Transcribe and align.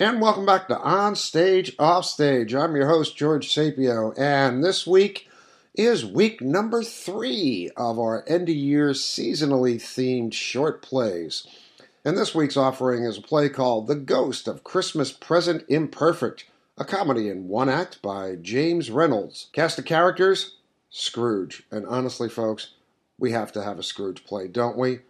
And 0.00 0.18
welcome 0.18 0.46
back 0.46 0.66
to 0.68 0.78
On 0.78 1.14
Stage, 1.14 1.76
Off 1.78 2.06
Stage. 2.06 2.54
I'm 2.54 2.74
your 2.74 2.88
host, 2.88 3.18
George 3.18 3.54
Sapio, 3.54 4.18
and 4.18 4.64
this 4.64 4.86
week 4.86 5.28
is 5.74 6.06
week 6.06 6.40
number 6.40 6.82
three 6.82 7.70
of 7.76 7.98
our 7.98 8.24
end 8.26 8.48
of 8.48 8.54
year 8.54 8.92
seasonally 8.92 9.74
themed 9.74 10.32
short 10.32 10.80
plays. 10.80 11.46
And 12.02 12.16
this 12.16 12.34
week's 12.34 12.56
offering 12.56 13.04
is 13.04 13.18
a 13.18 13.20
play 13.20 13.50
called 13.50 13.88
The 13.88 13.94
Ghost 13.94 14.48
of 14.48 14.64
Christmas 14.64 15.12
Present 15.12 15.66
Imperfect, 15.68 16.46
a 16.78 16.86
comedy 16.86 17.28
in 17.28 17.48
one 17.48 17.68
act 17.68 18.00
by 18.00 18.36
James 18.36 18.90
Reynolds. 18.90 19.50
Cast 19.52 19.78
of 19.78 19.84
characters 19.84 20.56
Scrooge. 20.88 21.64
And 21.70 21.84
honestly, 21.84 22.30
folks, 22.30 22.70
we 23.18 23.32
have 23.32 23.52
to 23.52 23.62
have 23.62 23.78
a 23.78 23.82
Scrooge 23.82 24.24
play, 24.24 24.48
don't 24.48 24.78
we? 24.78 25.00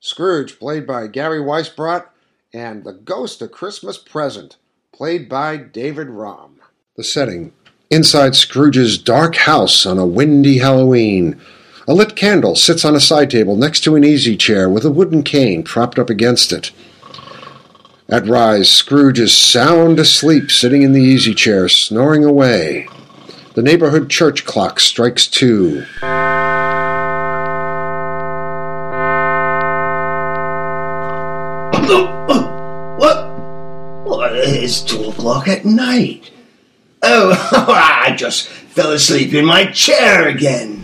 Scrooge, 0.00 0.58
played 0.58 0.86
by 0.86 1.06
Gary 1.06 1.40
Weisbrot, 1.40 2.08
and 2.54 2.84
The 2.84 2.92
Ghost 2.92 3.42
of 3.42 3.50
Christmas 3.50 3.98
Present, 3.98 4.56
played 4.92 5.28
by 5.28 5.56
David 5.56 6.08
Raum. 6.08 6.60
The 6.96 7.02
setting 7.02 7.52
inside 7.90 8.36
Scrooge's 8.36 8.96
dark 8.96 9.34
house 9.34 9.84
on 9.84 9.98
a 9.98 10.06
windy 10.06 10.58
Halloween. 10.58 11.40
A 11.86 11.94
lit 11.94 12.16
candle 12.16 12.54
sits 12.54 12.84
on 12.84 12.94
a 12.94 13.00
side 13.00 13.30
table 13.30 13.56
next 13.56 13.80
to 13.80 13.96
an 13.96 14.04
easy 14.04 14.36
chair 14.36 14.70
with 14.70 14.84
a 14.84 14.90
wooden 14.90 15.22
cane 15.22 15.64
propped 15.64 15.98
up 15.98 16.08
against 16.08 16.52
it. 16.52 16.70
At 18.08 18.26
rise, 18.26 18.70
Scrooge 18.70 19.18
is 19.18 19.36
sound 19.36 19.98
asleep, 19.98 20.50
sitting 20.50 20.82
in 20.82 20.92
the 20.92 21.02
easy 21.02 21.34
chair, 21.34 21.68
snoring 21.68 22.24
away. 22.24 22.88
The 23.54 23.62
neighborhood 23.62 24.10
church 24.10 24.44
clock 24.44 24.78
strikes 24.78 25.26
two. 25.26 25.84
It's 34.64 34.80
two 34.80 35.10
o'clock 35.10 35.46
at 35.46 35.66
night. 35.66 36.30
Oh, 37.02 37.36
I 37.68 38.14
just 38.16 38.48
fell 38.48 38.92
asleep 38.92 39.34
in 39.34 39.44
my 39.44 39.66
chair 39.66 40.26
again. 40.26 40.80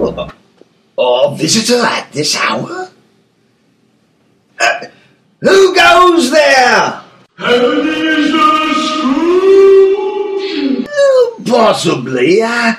Oh, 0.00 0.32
oh 0.98 1.34
visitor 1.36 1.80
at 1.80 2.10
this 2.10 2.34
hour? 2.34 2.90
Uh, 4.58 4.86
who 5.42 5.76
goes 5.76 6.32
there? 6.32 7.00
Ebenezer 7.38 8.74
Scrooge! 8.82 9.28
Oh, 10.90 11.40
possibly. 11.46 12.42
Uh, 12.42 12.74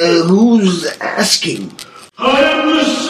uh, 0.00 0.22
who's 0.22 0.86
asking? 1.02 1.70
I 2.16 2.40
am 2.44 2.76
the 2.78 3.01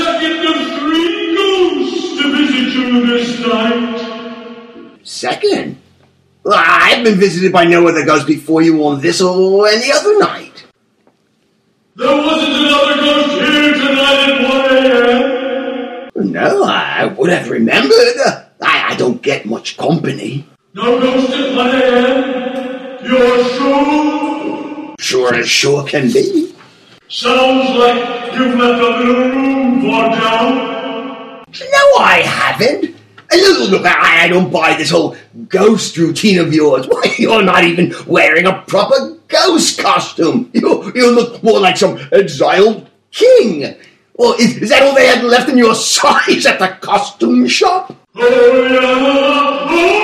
this 3.13 3.41
night. 3.47 4.99
Second? 5.03 5.79
I've 6.51 7.05
been 7.05 7.19
visited 7.19 7.53
by 7.53 7.65
no 7.65 7.87
other 7.87 8.05
ghost 8.05 8.27
before 8.27 8.63
you 8.63 8.85
on 8.85 9.01
this 9.01 9.21
or 9.21 9.69
any 9.69 9.93
other 9.93 10.19
night. 10.19 10.65
There 11.95 12.17
wasn't 12.17 12.53
another 12.55 12.97
ghost 12.97 13.31
here 13.31 13.73
tonight 13.75 14.29
at 14.29 14.43
1 14.51 14.87
a.m. 14.87 16.33
No, 16.33 16.65
I 16.65 17.07
would 17.07 17.31
have 17.31 17.51
remembered. 17.51 17.93
I, 18.61 18.93
I 18.93 18.95
don't 18.97 19.21
get 19.23 19.47
much 19.47 19.77
company. 19.77 20.47
No 20.75 20.99
ghost 20.99 21.31
at 21.31 21.55
1 21.55 21.69
a.m. 21.69 23.05
You're 23.05 23.45
sure? 23.55 24.95
Sure 24.99 25.35
as 25.35 25.49
sure 25.49 25.85
can 25.87 26.11
be. 26.11 26.55
Sounds 27.09 27.77
like 27.77 28.33
you've 28.35 28.55
left 28.55 28.81
a 28.81 29.05
little 29.05 29.15
room 29.31 29.83
for 29.83 30.09
doubt. 30.17 30.73
No, 31.61 31.99
I 31.99 32.23
haven't. 32.25 32.92
I, 33.33 34.29
don't 34.29 34.53
buy 34.53 34.75
this 34.77 34.91
whole 34.91 35.17
ghost 35.49 35.97
routine 35.97 36.39
of 36.39 36.53
yours. 36.53 36.87
Why, 36.89 37.15
you're 37.19 37.43
not 37.43 37.65
even 37.65 37.95
wearing 38.07 38.47
a 38.47 38.63
proper 38.63 39.17
ghost 39.29 39.79
costume. 39.79 40.51
You, 40.53 40.93
you 40.95 41.11
look 41.11 41.43
more 41.43 41.61
like 41.61 41.77
some 41.77 41.99
exiled 42.13 42.89
king. 43.11 43.75
Well, 44.17 44.35
is, 44.35 44.57
is 44.59 44.69
that 44.71 44.83
all 44.83 44.95
they 44.95 45.07
had 45.07 45.25
left 45.25 45.49
in 45.49 45.59
your 45.59 45.75
size 45.77 46.47
at 46.47 46.59
the 46.59 46.69
costume 46.81 47.47
shop? 47.49 47.97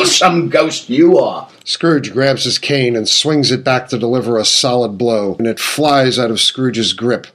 Well, 0.00 0.08
some 0.08 0.48
ghost 0.48 0.88
you 0.88 1.18
are. 1.18 1.46
Scrooge 1.64 2.10
grabs 2.10 2.44
his 2.44 2.58
cane 2.58 2.96
and 2.96 3.06
swings 3.06 3.50
it 3.50 3.62
back 3.62 3.88
to 3.88 3.98
deliver 3.98 4.38
a 4.38 4.46
solid 4.46 4.96
blow, 4.96 5.34
and 5.38 5.46
it 5.46 5.60
flies 5.60 6.18
out 6.18 6.30
of 6.30 6.40
Scrooge's 6.40 6.94
grip. 6.94 7.26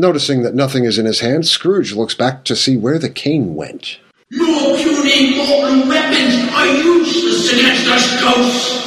Noticing 0.00 0.40
that 0.44 0.54
nothing 0.54 0.86
is 0.86 0.96
in 0.96 1.04
his 1.04 1.20
hand, 1.20 1.46
Scrooge 1.46 1.92
looks 1.92 2.14
back 2.14 2.42
to 2.46 2.56
see 2.56 2.74
where 2.74 2.98
the 2.98 3.10
cane 3.10 3.54
went. 3.54 3.98
Your 4.30 4.74
puny 4.78 5.36
mortal 5.36 5.86
weapons 5.86 6.50
are 6.54 6.66
useless 6.68 7.52
against 7.52 7.86
us 7.86 8.18
ghosts. 8.22 8.80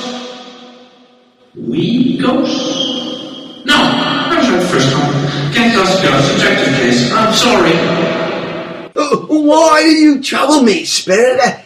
We 1.55 2.17
ghosts? 2.17 3.63
No, 3.63 3.75
I 3.75 4.37
was 4.39 4.49
right 4.49 4.65
first 4.71 4.91
time. 4.91 5.51
Against 5.51 5.77
us 5.77 6.01
ghosts, 6.01 6.31
objective 6.33 6.73
case. 6.77 7.11
I'm 7.11 7.33
sorry. 7.35 7.73
Uh, 8.95 9.17
Why 9.27 9.83
do 9.83 9.91
you 9.91 10.19
trouble 10.19 10.63
me, 10.63 10.83
spirit? 10.83 11.63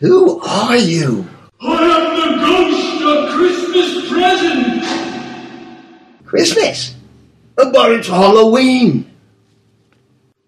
Who 0.00 0.42
are 0.42 0.76
you? 0.76 1.26
I 1.58 1.72
am 1.72 2.04
the 2.20 2.36
ghost 2.44 3.02
of 3.02 3.30
Christmas 3.34 4.10
present. 4.10 4.84
Christmas? 6.26 6.96
But 7.68 7.92
it's 7.92 8.08
Halloween. 8.08 9.10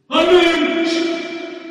I 0.08 0.24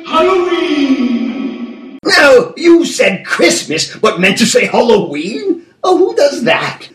Halloween. 0.06 1.98
No, 2.04 2.54
you 2.56 2.84
said 2.84 3.26
Christmas, 3.26 3.96
but 3.96 4.20
meant 4.20 4.38
to 4.38 4.46
say 4.46 4.66
Halloween? 4.66 5.66
Oh, 5.82 5.98
who 5.98 6.14
does 6.14 6.44
that? 6.44 6.88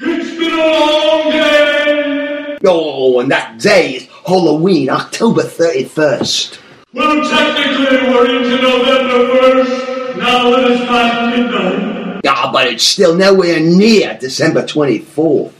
It's 0.00 0.38
been 0.38 0.52
a 0.52 0.56
long 0.56 1.30
day. 1.30 2.58
Oh, 2.64 3.20
and 3.20 3.30
that 3.30 3.60
day 3.60 3.96
is 3.96 4.08
Halloween, 4.26 4.88
October 4.88 5.42
31st. 5.42 6.58
Well, 6.94 7.28
technically, 7.28 8.08
we're 8.08 8.34
into 8.34 8.62
November 8.62 9.28
1st, 9.34 10.16
now 10.16 10.50
that 10.50 10.70
it's 10.70 10.84
past 10.86 11.36
midnight. 11.36 12.22
Ah, 12.26 12.50
but 12.50 12.66
it's 12.66 12.84
still 12.84 13.14
nowhere 13.14 13.60
near 13.60 14.16
December 14.18 14.62
24th. 14.62 15.52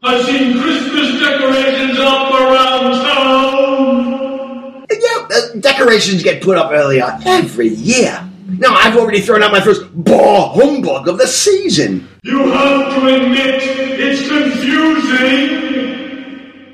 I've 0.00 0.24
seen 0.26 0.60
Christmas 0.60 1.18
decorations 1.20 1.98
up 1.98 2.32
around 2.32 2.92
town. 3.02 4.86
Yeah, 4.90 5.26
uh, 5.28 5.58
decorations 5.58 6.22
get 6.22 6.40
put 6.40 6.56
up 6.56 6.70
earlier 6.70 7.18
every 7.26 7.68
year. 7.68 8.24
Now, 8.46 8.74
I've 8.74 8.96
already 8.96 9.20
thrown 9.20 9.42
out 9.42 9.50
my 9.50 9.60
first 9.60 9.82
bar 9.92 10.50
humbug 10.54 11.08
of 11.08 11.18
the 11.18 11.26
season. 11.26 12.08
You 12.22 12.48
have 12.50 12.94
to 12.94 13.06
admit, 13.14 13.60
it's 13.98 14.26
confusing. 14.28 15.66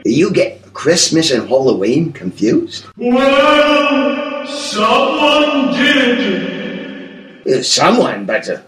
You 0.05 0.31
get 0.31 0.75
Christmas 0.75 1.31
and 1.31 1.49
Halloween 1.49 2.13
confused? 2.13 2.85
Well, 2.99 4.47
someone 4.47 5.73
did. 5.73 7.47
Uh, 7.47 7.63
someone, 7.63 8.27
but 8.27 8.49
uh, 8.51 8.61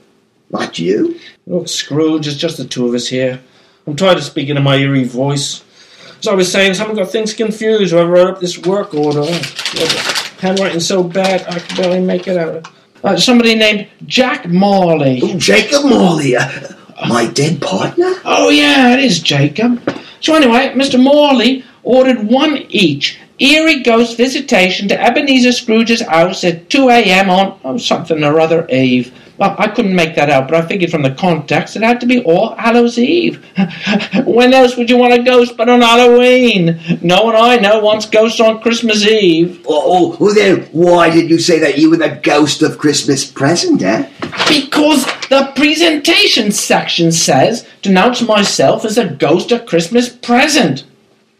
not 0.50 0.78
you. 0.78 1.20
Look, 1.46 1.68
Scrooge, 1.68 2.26
it's 2.26 2.36
just 2.38 2.56
the 2.56 2.64
two 2.64 2.88
of 2.88 2.94
us 2.94 3.06
here. 3.06 3.38
I'm 3.86 3.94
tired 3.97 4.19
of 4.19 4.24
speaking 4.24 4.56
in 4.56 4.62
my 4.62 4.76
eerie 4.76 5.04
voice. 5.04 5.62
As 6.19 6.26
I 6.26 6.34
was 6.34 6.50
saying, 6.50 6.74
someone 6.74 6.97
got 6.97 7.10
things 7.10 7.34
confused 7.34 7.92
whoever 7.92 8.10
wrote 8.10 8.28
up 8.34 8.41
this 8.41 8.58
work 8.58 8.94
order. 8.94 9.22
Oh, 9.22 10.32
handwriting's 10.41 10.86
so 10.86 11.04
bad 11.04 11.47
I 11.48 11.60
can 11.60 11.76
barely 11.76 12.00
make 12.00 12.26
it 12.26 12.36
out. 12.36 12.69
Uh, 13.04 13.16
somebody 13.16 13.54
named 13.54 13.88
Jack 14.06 14.48
Marley. 14.48 15.20
Oh, 15.22 15.38
Jacob 15.38 15.84
Marley, 15.84 16.34
uh, 16.36 16.48
my 17.08 17.26
dead 17.26 17.60
partner? 17.62 18.14
Oh, 18.24 18.48
yeah, 18.48 18.94
it 18.94 19.00
is 19.00 19.20
Jacob. 19.20 19.80
So, 20.20 20.34
anyway, 20.34 20.72
Mr. 20.74 21.00
Morley 21.00 21.64
ordered 21.84 22.26
one 22.26 22.66
each 22.68 23.21
eerie 23.38 23.83
ghost 23.83 24.16
visitation 24.16 24.88
to 24.88 25.00
Ebenezer 25.00 25.53
Scrooge's 25.53 26.00
house 26.00 26.42
at 26.42 26.71
2 26.71 26.88
a.m. 26.88 27.30
on 27.30 27.60
oh, 27.65 27.78
something 27.78 28.24
or 28.24 28.41
other 28.41 28.66
Eve. 28.68 29.12
Well, 29.38 29.54
I 29.59 29.68
couldn't 29.68 29.94
make 29.94 30.15
that 30.15 30.30
out, 30.30 30.48
but 30.48 30.56
I 30.56 30.66
figured 30.66 30.91
from 30.91 31.03
the 31.03 31.10
context 31.10 31.77
it 31.77 31.83
had 31.83 32.00
to 32.00 32.06
be 32.06 32.22
All 32.24 32.54
Hallows 32.54 32.98
Eve. 32.98 33.44
when 34.24 34.54
else 34.54 34.77
would 34.77 34.88
you 34.88 34.97
want 34.97 35.12
a 35.12 35.22
ghost 35.22 35.56
but 35.56 35.68
on 35.68 35.83
Halloween? 35.83 36.80
No 37.03 37.24
one 37.24 37.36
I 37.36 37.56
know 37.56 37.80
wants 37.80 38.06
ghosts 38.06 38.41
on 38.41 38.62
Christmas 38.62 39.06
Eve. 39.06 39.62
Oh, 39.68 39.83
oh, 39.84 40.16
well 40.18 40.34
then, 40.34 40.62
why 40.72 41.10
did 41.10 41.28
you 41.28 41.38
say 41.38 41.59
that 41.59 41.77
you 41.77 41.91
were 41.91 41.98
the 41.98 42.18
ghost 42.22 42.62
of 42.62 42.78
Christmas 42.78 43.30
present, 43.30 43.83
eh? 43.83 44.09
Because 44.48 45.04
the 45.28 45.53
presentation 45.54 46.50
section 46.50 47.12
says, 47.12 47.68
denounce 47.83 48.22
myself 48.22 48.84
as 48.86 48.97
a 48.97 49.09
ghost 49.09 49.53
of 49.53 49.66
Christmas 49.66 50.09
present. 50.09 50.84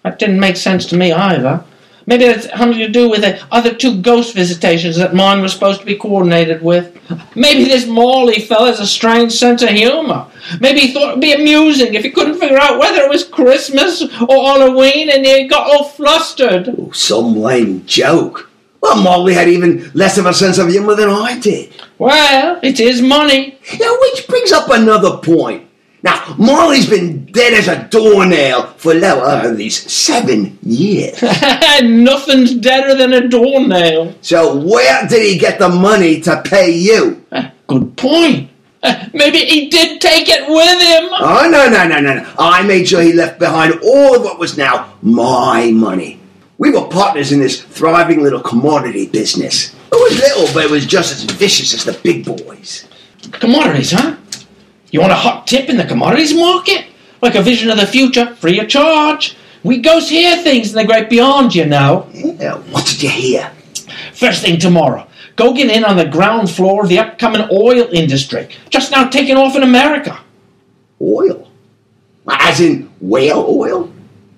That 0.03 0.19
didn't 0.19 0.41
make 0.41 0.57
sense 0.57 0.85
to 0.87 0.97
me 0.97 1.13
either. 1.13 1.65
Maybe 2.07 2.25
it's 2.25 2.49
something 2.49 2.79
to 2.79 2.89
do 2.89 3.11
with 3.11 3.23
the 3.23 3.45
other 3.51 3.75
two 3.75 4.01
ghost 4.01 4.33
visitations 4.35 4.97
that 4.97 5.15
mine 5.15 5.43
was 5.43 5.53
supposed 5.53 5.81
to 5.81 5.87
be 5.87 5.97
coordinated 5.97 6.63
with. 6.63 6.97
Maybe 7.35 7.65
this 7.65 7.87
Marley 7.87 8.41
fella 8.41 8.69
has 8.69 8.79
a 8.79 8.87
strange 8.87 9.33
sense 9.33 9.63
of 9.63 9.71
humor. 9.71 10.27
Maybe 10.61 10.81
he 10.81 10.93
thought 10.93 11.09
it'd 11.11 11.21
be 11.21 11.33
amusing 11.33 11.95
if 11.95 12.05
he 12.05 12.11
couldn't 12.11 12.39
figure 12.39 12.59
out 12.59 12.79
whether 12.79 13.03
it 13.03 13.11
was 13.11 13.25
Christmas 13.25 14.03
or 14.03 14.09
Halloween 14.29 15.11
and 15.11 15.27
he 15.27 15.49
got 15.49 15.69
all 15.69 15.85
flustered. 15.89 16.69
Oh, 16.79 16.93
some 16.93 17.35
lame 17.35 17.85
joke. 17.87 18.51
Well, 18.81 19.03
Marley 19.03 19.35
had 19.35 19.49
even 19.49 19.91
less 19.95 20.17
of 20.17 20.27
a 20.27 20.35
sense 20.35 20.59
of 20.59 20.69
humor 20.69 20.95
than 20.95 21.09
I 21.09 21.41
did. 21.41 21.75
Well, 21.99 22.61
it 22.63 22.79
is 22.79 23.03
money. 23.03 23.59
Now, 23.81 23.97
which 24.01 24.29
brings 24.29 24.53
up 24.53 24.71
another 24.71 25.17
point. 25.17 25.66
Now, 26.07 26.37
Marley's 26.39 26.89
been 26.89 27.25
dead 27.27 27.53
as 27.53 27.67
a 27.67 27.83
doornail 27.89 28.69
for 28.77 28.95
lower 28.95 29.53
these 29.53 29.91
seven 29.93 30.57
years. 30.63 31.21
Nothing's 31.83 32.55
deader 32.55 32.95
than 32.95 33.13
a 33.13 33.27
doornail. 33.27 34.15
So 34.21 34.57
where 34.57 35.05
did 35.09 35.23
he 35.25 35.37
get 35.37 35.59
the 35.59 35.69
money 35.69 36.21
to 36.21 36.41
pay 36.43 36.71
you? 36.71 37.27
Good 37.67 37.97
point. 37.97 38.51
Maybe 39.15 39.39
he 39.39 39.69
did 39.69 40.01
take 40.01 40.29
it 40.29 40.49
with 40.49 40.81
him. 40.81 41.09
Oh, 41.19 41.49
no, 41.51 41.69
no, 41.69 41.89
no, 41.89 42.01
no, 42.01 42.23
no. 42.23 42.35
I 42.39 42.63
made 42.63 42.87
sure 42.87 43.03
he 43.03 43.13
left 43.13 43.41
behind 43.41 43.81
all 43.83 44.15
of 44.15 44.23
what 44.23 44.39
was 44.39 44.57
now 44.57 44.95
my 45.03 45.73
money. 45.73 46.21
We 46.59 46.71
were 46.71 46.87
partners 46.87 47.33
in 47.33 47.41
this 47.41 47.61
thriving 47.61 48.23
little 48.23 48.41
commodity 48.41 49.09
business. 49.09 49.75
It 49.75 49.97
was 49.97 50.21
little, 50.21 50.55
but 50.55 50.67
it 50.67 50.71
was 50.71 50.87
just 50.87 51.13
as 51.13 51.25
vicious 51.25 51.75
as 51.75 51.85
the 51.85 52.01
big 52.05 52.25
boys. 52.25 52.87
Commodities, 53.33 53.91
huh? 53.91 54.15
You 54.97 55.03
want 55.03 55.13
a 55.13 55.17
hot 55.17 55.47
tip 55.47 55.69
in 55.69 55.77
the 55.77 55.85
commodities 55.85 56.33
market? 56.33 56.87
Like 57.21 57.35
a 57.35 57.43
vision 57.43 57.69
of 57.69 57.77
the 57.77 57.87
future, 57.87 58.35
free 58.37 58.59
of 58.61 58.69
charge. 58.69 59.37
We 59.63 59.77
ghosts 59.77 60.09
hear 60.09 60.39
things 60.39 60.71
in 60.71 60.77
the 60.79 60.87
great 60.87 61.11
beyond, 61.11 61.55
you 61.55 61.67
know. 61.67 62.09
Yeah, 62.15 62.57
what 62.71 62.87
did 62.87 63.03
you 63.03 63.11
hear? 63.11 63.53
First 64.15 64.41
thing 64.41 64.59
tomorrow, 64.59 65.07
go 65.37 65.53
get 65.53 65.69
in 65.69 65.85
on 65.85 65.99
the 65.99 66.07
ground 66.07 66.49
floor 66.49 66.83
of 66.83 66.89
the 66.89 66.99
upcoming 66.99 67.47
oil 67.53 67.91
industry, 67.93 68.49
just 68.71 68.91
now 68.91 69.07
taking 69.11 69.37
off 69.37 69.55
in 69.55 69.63
America. 69.63 70.19
Oil? 70.99 71.47
As 72.27 72.63
in 72.63 72.91
whale 72.99 73.45
oil? 73.47 73.93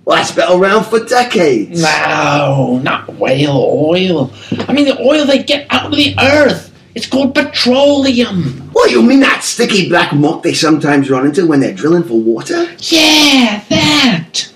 Well, 0.05 0.17
that's 0.17 0.33
been 0.33 0.51
around 0.51 0.87
for 0.87 1.05
decades. 1.05 1.81
No, 1.81 2.81
not 2.83 3.15
whale 3.15 3.57
oil. 3.57 4.33
I 4.67 4.73
mean 4.73 4.87
the 4.87 5.01
oil 5.01 5.25
they 5.25 5.45
get 5.45 5.69
out 5.71 5.87
of 5.87 5.93
the 5.93 6.17
earth. 6.19 6.68
It's 6.99 7.07
called 7.07 7.33
petroleum. 7.33 8.71
What, 8.73 8.91
you 8.91 9.05
mean 9.05 9.21
that 9.21 9.45
sticky 9.45 9.89
black 9.89 10.13
muck 10.13 10.43
they 10.43 10.53
sometimes 10.53 11.09
run 11.09 11.27
into 11.27 11.47
when 11.47 11.61
they're 11.61 11.73
drilling 11.73 12.03
for 12.03 12.21
water? 12.21 12.75
Yeah, 12.79 13.63
that. 13.69 14.53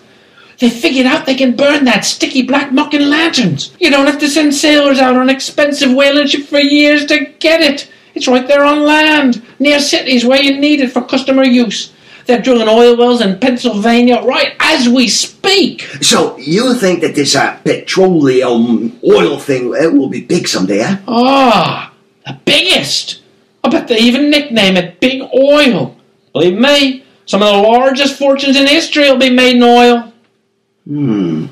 They 0.59 0.69
figured 0.69 1.07
out 1.07 1.25
they 1.25 1.37
can 1.37 1.55
burn 1.55 1.85
that 1.85 2.05
sticky 2.05 2.43
black 2.43 2.73
muck 2.73 2.95
in 2.95 3.09
lanterns. 3.09 3.73
You 3.79 3.91
don't 3.91 4.09
have 4.09 4.19
to 4.19 4.29
send 4.29 4.57
sailors 4.57 4.99
out 4.99 5.15
on 5.15 5.31
expensive 5.31 5.93
whaling 5.93 6.27
ship 6.27 6.47
for 6.47 6.59
years 6.59 7.07
to 7.07 7.27
get 7.39 7.61
it. 7.61 7.89
It's 8.17 8.27
right 8.27 8.49
there 8.49 8.65
on 8.65 8.83
land, 8.83 9.41
near 9.61 9.79
cities 9.79 10.25
where 10.25 10.43
you 10.43 10.59
need 10.59 10.81
it 10.81 10.91
for 10.91 11.03
customer 11.03 11.45
use. 11.45 11.93
They're 12.27 12.43
drilling 12.43 12.69
oil 12.69 12.97
wells 12.97 13.21
in 13.21 13.39
Pennsylvania 13.39 14.21
right 14.21 14.57
as 14.59 14.89
we 14.89 15.07
speak. 15.07 15.83
So 16.01 16.37
you 16.39 16.75
think 16.75 17.03
that 17.03 17.15
this 17.15 17.37
uh, 17.37 17.57
petroleum 17.63 18.99
oil 19.05 19.39
thing 19.39 19.73
uh, 19.77 19.91
will 19.91 20.09
be 20.09 20.23
big 20.23 20.49
someday, 20.49 20.83
huh? 20.83 20.97
Ah, 21.07 21.92
the 22.27 22.39
biggest. 22.45 23.23
I 23.65 23.69
bet 23.69 23.89
they 23.89 23.99
even 23.99 24.31
nickname 24.31 24.77
it 24.77 25.01
Big 25.01 25.23
Oil. 25.35 25.97
Believe 26.33 26.59
me, 26.59 27.05
some 27.27 27.43
of 27.43 27.53
the 27.53 27.69
largest 27.69 28.19
fortunes 28.19 28.57
in 28.57 28.67
history 28.67 29.05
will 29.11 29.19
be 29.19 29.31
made 29.31 29.57
in 29.57 29.63
oil. 29.63 30.13
Hmm. 30.87 31.47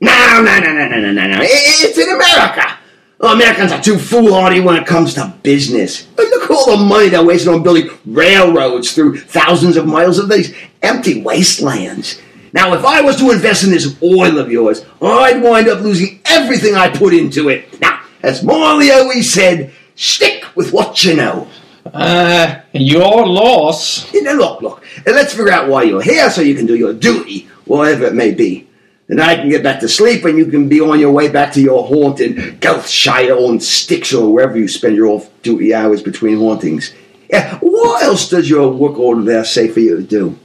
No, 0.00 0.42
no, 0.42 0.58
no, 0.60 0.72
no, 0.72 0.88
no, 0.88 1.00
no, 1.00 1.12
no, 1.12 1.26
no. 1.26 1.38
It's 1.40 1.98
in 1.98 2.10
America. 2.10 2.78
Americans 3.20 3.72
are 3.72 3.82
too 3.82 3.98
foolhardy 3.98 4.60
when 4.60 4.76
it 4.76 4.86
comes 4.86 5.14
to 5.14 5.32
business. 5.42 6.06
Look 6.16 6.44
at 6.44 6.50
all 6.50 6.76
the 6.76 6.84
money 6.84 7.08
they're 7.08 7.24
wasting 7.24 7.54
on 7.54 7.62
building 7.62 7.88
railroads 8.04 8.92
through 8.92 9.18
thousands 9.20 9.76
of 9.76 9.86
miles 9.86 10.18
of 10.18 10.28
these 10.28 10.54
empty 10.82 11.22
wastelands. 11.22 12.20
Now, 12.52 12.74
if 12.74 12.84
I 12.84 13.00
was 13.00 13.16
to 13.16 13.30
invest 13.30 13.64
in 13.64 13.70
this 13.70 13.96
oil 14.02 14.38
of 14.38 14.52
yours, 14.52 14.84
I'd 15.00 15.42
wind 15.42 15.68
up 15.68 15.80
losing 15.80 16.20
everything 16.26 16.74
I 16.74 16.88
put 16.88 17.14
into 17.14 17.48
it. 17.48 17.80
Now, 17.80 17.93
as 18.24 18.42
Marley 18.42 18.90
always 18.90 19.32
said, 19.32 19.72
stick 19.94 20.44
with 20.56 20.72
what 20.72 21.04
you 21.04 21.14
know. 21.14 21.46
Uh, 21.92 22.60
your 22.72 23.26
loss. 23.26 24.12
You 24.14 24.22
know, 24.22 24.34
look, 24.34 24.62
look, 24.62 24.84
let's 25.06 25.34
figure 25.34 25.52
out 25.52 25.68
why 25.68 25.82
you're 25.82 26.02
here 26.02 26.30
so 26.30 26.40
you 26.40 26.54
can 26.54 26.66
do 26.66 26.74
your 26.74 26.94
duty, 26.94 27.48
whatever 27.66 28.06
it 28.06 28.14
may 28.14 28.32
be. 28.32 28.68
Then 29.06 29.20
I 29.20 29.34
can 29.36 29.50
get 29.50 29.62
back 29.62 29.80
to 29.80 29.88
sleep 29.88 30.24
and 30.24 30.38
you 30.38 30.46
can 30.46 30.68
be 30.68 30.80
on 30.80 30.98
your 30.98 31.12
way 31.12 31.28
back 31.28 31.52
to 31.52 31.60
your 31.60 31.86
haunt 31.86 32.20
in 32.20 32.58
Gulfshire 32.58 33.36
or 33.38 33.52
in 33.52 33.60
Styx 33.60 34.14
or 34.14 34.32
wherever 34.32 34.56
you 34.56 34.66
spend 34.66 34.96
your 34.96 35.08
off 35.08 35.28
duty 35.42 35.74
hours 35.74 36.02
between 36.02 36.38
hauntings. 36.38 36.94
Yeah, 37.28 37.58
what 37.60 38.02
else 38.02 38.30
does 38.30 38.48
your 38.48 38.70
work 38.70 38.98
order 38.98 39.22
there 39.22 39.44
say 39.44 39.68
for 39.68 39.80
you 39.80 39.96
to 39.96 40.02
do? 40.02 40.38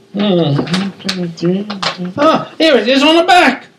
Ah, 2.18 2.54
here 2.58 2.74
it 2.76 2.88
is 2.88 3.02
on 3.02 3.16
the 3.16 3.24
back. 3.24 3.69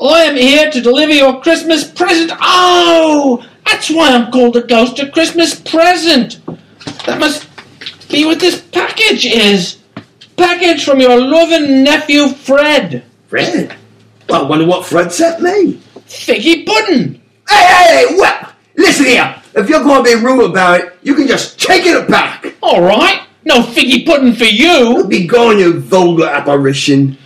I 0.00 0.24
am 0.24 0.36
here 0.36 0.70
to 0.70 0.80
deliver 0.80 1.12
your 1.12 1.40
Christmas 1.40 1.90
present. 1.90 2.32
Oh, 2.40 3.46
that's 3.64 3.90
why 3.90 4.10
I'm 4.10 4.30
called 4.30 4.56
a 4.56 4.62
ghost. 4.62 4.98
A 4.98 5.10
Christmas 5.10 5.58
present. 5.58 6.40
That 7.06 7.18
must 7.18 7.48
be 8.08 8.24
what 8.24 8.40
this 8.40 8.60
package 8.60 9.24
is. 9.26 9.78
Package 10.36 10.84
from 10.84 11.00
your 11.00 11.18
loving 11.18 11.82
nephew 11.82 12.28
Fred. 12.28 13.04
Fred? 13.28 13.74
Well, 14.28 14.44
I 14.44 14.48
wonder 14.48 14.66
what 14.66 14.86
Fred 14.86 15.12
sent 15.12 15.40
me. 15.40 15.80
Figgy 16.06 16.66
pudding. 16.66 17.20
Hey, 17.48 17.66
hey, 17.66 18.06
hey, 18.08 18.16
well, 18.16 18.52
listen 18.76 19.06
here. 19.06 19.42
If 19.54 19.70
you're 19.70 19.82
going 19.82 20.04
to 20.04 20.10
be 20.16 20.22
rude 20.22 20.50
about 20.50 20.80
it, 20.80 20.98
you 21.02 21.14
can 21.14 21.26
just 21.26 21.58
take 21.58 21.86
it 21.86 22.08
back. 22.08 22.54
All 22.62 22.82
right. 22.82 23.22
No 23.44 23.60
figgy 23.62 24.04
pudding 24.04 24.34
for 24.34 24.44
you. 24.44 25.06
Be 25.08 25.26
gone, 25.26 25.58
you 25.58 25.80
vulgar 25.80 26.26
apparition. 26.26 27.16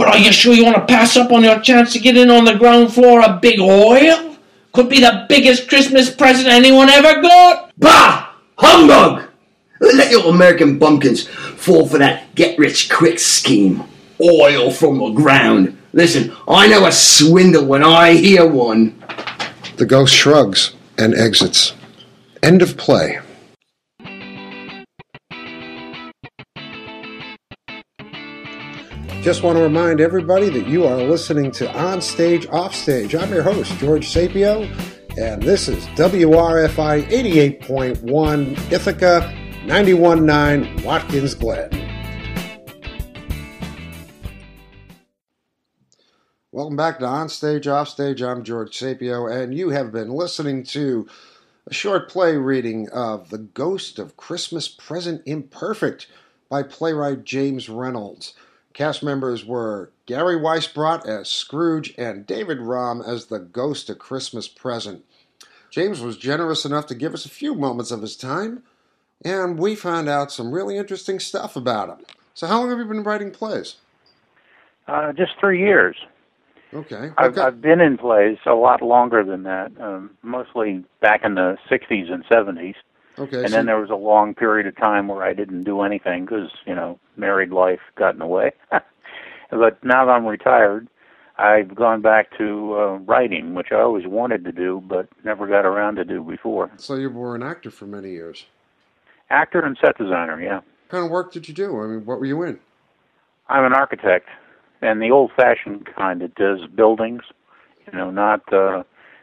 But 0.00 0.14
are 0.14 0.18
you 0.18 0.32
sure 0.32 0.54
you 0.54 0.64
want 0.64 0.76
to 0.76 0.86
pass 0.86 1.14
up 1.18 1.30
on 1.30 1.44
your 1.44 1.60
chance 1.60 1.92
to 1.92 1.98
get 1.98 2.16
in 2.16 2.30
on 2.30 2.46
the 2.46 2.54
ground 2.54 2.90
floor 2.90 3.22
of 3.22 3.42
Big 3.42 3.60
Oil? 3.60 4.34
Could 4.72 4.88
be 4.88 4.98
the 4.98 5.26
biggest 5.28 5.68
Christmas 5.68 6.08
present 6.08 6.48
anyone 6.48 6.88
ever 6.88 7.20
got. 7.20 7.70
Bah! 7.76 8.32
Humbug! 8.56 9.28
Let 9.78 10.10
your 10.10 10.32
American 10.32 10.78
bumpkins 10.78 11.26
fall 11.26 11.86
for 11.86 11.98
that 11.98 12.34
get 12.34 12.58
rich 12.58 12.88
quick 12.88 13.18
scheme. 13.18 13.84
Oil 14.18 14.70
from 14.70 14.96
the 14.96 15.10
ground. 15.10 15.76
Listen, 15.92 16.34
I 16.48 16.66
know 16.66 16.86
a 16.86 16.92
swindle 16.92 17.66
when 17.66 17.84
I 17.84 18.14
hear 18.14 18.46
one. 18.46 18.98
The 19.76 19.84
ghost 19.84 20.14
shrugs 20.14 20.72
and 20.96 21.14
exits. 21.14 21.74
End 22.42 22.62
of 22.62 22.78
play. 22.78 23.18
Just 29.20 29.42
want 29.42 29.58
to 29.58 29.62
remind 29.62 30.00
everybody 30.00 30.48
that 30.48 30.66
you 30.66 30.86
are 30.86 30.96
listening 30.96 31.50
to 31.52 31.70
On 31.78 32.00
Stage, 32.00 32.46
Off 32.46 32.74
Stage. 32.74 33.14
I'm 33.14 33.30
your 33.30 33.42
host, 33.42 33.70
George 33.72 34.08
Sapio, 34.08 34.64
and 35.18 35.42
this 35.42 35.68
is 35.68 35.84
WRFI 35.88 37.04
88.1 37.04 38.72
Ithaca, 38.72 39.30
91.9 39.66 40.84
Watkins 40.86 41.34
Glen. 41.34 41.68
Welcome 46.50 46.76
back 46.76 46.98
to 47.00 47.04
On 47.04 47.28
Stage, 47.28 47.66
Off 47.66 47.90
Stage. 47.90 48.22
I'm 48.22 48.42
George 48.42 48.70
Sapio, 48.70 49.30
and 49.30 49.54
you 49.54 49.68
have 49.68 49.92
been 49.92 50.08
listening 50.08 50.62
to 50.64 51.06
a 51.66 51.74
short 51.74 52.08
play 52.08 52.38
reading 52.38 52.88
of 52.88 53.28
The 53.28 53.36
Ghost 53.36 53.98
of 53.98 54.16
Christmas 54.16 54.66
Present 54.66 55.20
Imperfect 55.26 56.06
by 56.48 56.62
playwright 56.62 57.24
James 57.24 57.68
Reynolds. 57.68 58.32
Cast 58.72 59.02
members 59.02 59.44
were 59.44 59.90
Gary 60.06 60.36
Weisbrot 60.36 61.06
as 61.06 61.28
Scrooge 61.28 61.92
and 61.98 62.26
David 62.26 62.60
Rom 62.60 63.02
as 63.02 63.26
the 63.26 63.40
Ghost 63.40 63.90
of 63.90 63.98
Christmas 63.98 64.46
Present. 64.48 65.04
James 65.70 66.00
was 66.00 66.16
generous 66.16 66.64
enough 66.64 66.86
to 66.86 66.94
give 66.94 67.14
us 67.14 67.24
a 67.24 67.30
few 67.30 67.54
moments 67.54 67.90
of 67.90 68.02
his 68.02 68.16
time, 68.16 68.62
and 69.24 69.58
we 69.58 69.74
found 69.74 70.08
out 70.08 70.32
some 70.32 70.52
really 70.52 70.76
interesting 70.76 71.20
stuff 71.20 71.56
about 71.56 71.88
him. 71.88 72.06
So, 72.34 72.46
how 72.46 72.60
long 72.60 72.70
have 72.70 72.78
you 72.78 72.84
been 72.84 73.02
writing 73.02 73.30
plays? 73.30 73.76
Uh, 74.88 75.12
just 75.12 75.32
three 75.38 75.60
years. 75.60 75.96
Okay. 76.72 77.10
I've, 77.18 77.32
okay. 77.32 77.40
I've 77.40 77.60
been 77.60 77.80
in 77.80 77.98
plays 77.98 78.38
a 78.46 78.54
lot 78.54 78.82
longer 78.82 79.24
than 79.24 79.42
that, 79.44 79.72
um, 79.80 80.10
mostly 80.22 80.84
back 81.00 81.24
in 81.24 81.34
the 81.34 81.56
60s 81.70 82.10
and 82.10 82.24
70s. 82.26 82.74
Okay. 83.18 83.38
And 83.40 83.50
so- 83.50 83.56
then 83.56 83.66
there 83.66 83.80
was 83.80 83.90
a 83.90 83.96
long 83.96 84.34
period 84.34 84.66
of 84.66 84.76
time 84.76 85.08
where 85.08 85.22
I 85.22 85.32
didn't 85.34 85.64
do 85.64 85.82
anything 85.82 86.24
because, 86.24 86.50
you 86.66 86.74
know, 86.74 86.98
married 87.16 87.50
life 87.50 87.80
got 87.96 88.14
in 88.14 88.18
the 88.18 88.26
way. 88.26 88.52
but 89.50 89.82
now 89.84 90.04
that 90.06 90.12
I'm 90.12 90.26
retired, 90.26 90.88
I've 91.38 91.74
gone 91.74 92.02
back 92.02 92.36
to 92.38 92.74
uh, 92.74 92.96
writing, 92.98 93.54
which 93.54 93.68
I 93.72 93.76
always 93.76 94.06
wanted 94.06 94.44
to 94.44 94.52
do 94.52 94.82
but 94.86 95.08
never 95.24 95.46
got 95.46 95.64
around 95.64 95.96
to 95.96 96.04
do 96.04 96.22
before. 96.22 96.70
So 96.76 96.96
you 96.96 97.10
were 97.10 97.34
an 97.34 97.42
actor 97.42 97.70
for 97.70 97.86
many 97.86 98.10
years. 98.10 98.46
Actor 99.30 99.60
and 99.60 99.78
set 99.80 99.96
designer, 99.96 100.40
yeah. 100.42 100.56
What 100.56 100.88
kind 100.90 101.04
of 101.04 101.10
work 101.10 101.32
did 101.32 101.48
you 101.48 101.54
do? 101.54 101.80
I 101.80 101.86
mean, 101.86 102.04
what 102.04 102.18
were 102.18 102.26
you 102.26 102.42
in? 102.42 102.58
I'm 103.48 103.64
an 103.64 103.72
architect, 103.72 104.28
and 104.82 105.00
the 105.00 105.10
old-fashioned 105.10 105.88
kind 105.96 106.20
that 106.20 106.34
does 106.34 106.60
buildings, 106.74 107.22
You 107.86 107.98
know, 107.98 108.10
not 108.10 108.52
uh, 108.52 108.82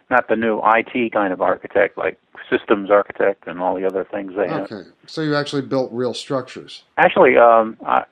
not 0.10 0.28
the 0.28 0.36
new 0.36 0.62
IT 0.64 1.12
kind 1.12 1.34
of 1.34 1.42
architect 1.42 1.98
like 1.98 2.20
systems 2.50 2.90
architect 2.90 3.46
and 3.48 3.60
all 3.60 3.76
the 3.76 3.86
other 3.86 4.06
things 4.06 4.34
they 4.36 4.48
have. 4.48 4.72
Okay, 4.72 4.88
so 5.06 5.22
you 5.22 5.36
actually 5.36 5.62
built 5.62 5.92
real 5.92 6.14
structures. 6.14 6.84
Actually, 6.98 7.38
um, 7.38 7.78
I 7.86 8.06